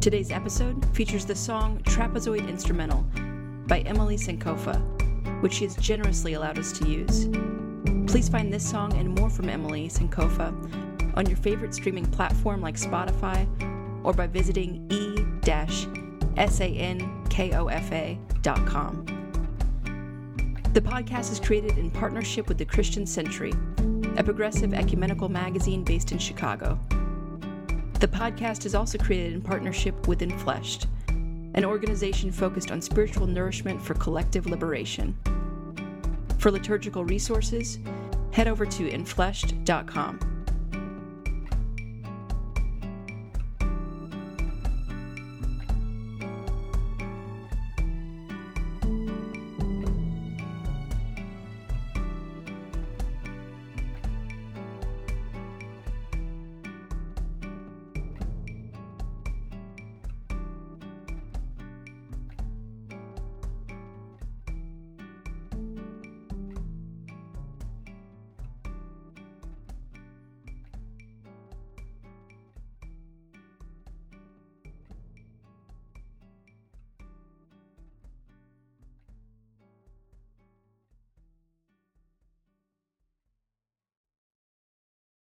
Today's 0.00 0.30
episode 0.30 0.82
features 0.96 1.26
the 1.26 1.34
song 1.34 1.78
Trapezoid 1.80 2.48
Instrumental 2.48 3.04
by 3.66 3.80
Emily 3.80 4.16
Sankofa, 4.16 4.80
which 5.42 5.52
she 5.52 5.64
has 5.64 5.76
generously 5.76 6.32
allowed 6.32 6.58
us 6.58 6.72
to 6.78 6.88
use. 6.88 7.28
Please 8.10 8.30
find 8.30 8.50
this 8.50 8.66
song 8.66 8.94
and 8.94 9.14
more 9.18 9.28
from 9.28 9.50
Emily 9.50 9.90
Sankofa 9.90 10.54
on 11.18 11.26
your 11.26 11.36
favorite 11.36 11.74
streaming 11.74 12.06
platform 12.06 12.62
like 12.62 12.76
Spotify 12.76 13.46
or 14.02 14.14
by 14.14 14.26
visiting 14.26 14.88
e-sankofa.com. 17.34 19.06
The 20.72 20.80
podcast 20.80 21.30
is 21.30 21.38
created 21.38 21.78
in 21.78 21.90
partnership 21.90 22.48
with 22.48 22.58
the 22.58 22.64
Christian 22.64 23.06
Century, 23.06 23.52
a 24.16 24.24
progressive 24.24 24.74
ecumenical 24.74 25.28
magazine 25.28 25.84
based 25.84 26.10
in 26.12 26.18
Chicago. 26.18 26.78
The 28.00 28.08
podcast 28.08 28.66
is 28.66 28.74
also 28.74 28.98
created 28.98 29.34
in 29.34 29.40
partnership 29.40 30.08
with 30.08 30.20
Infleshed, 30.20 30.86
an 31.54 31.64
organization 31.64 32.32
focused 32.32 32.72
on 32.72 32.82
spiritual 32.82 33.28
nourishment 33.28 33.80
for 33.80 33.94
collective 33.94 34.46
liberation. 34.46 35.16
For 36.38 36.50
liturgical 36.50 37.04
resources, 37.04 37.78
head 38.32 38.48
over 38.48 38.66
to 38.66 38.90
infleshed.com. 38.90 40.33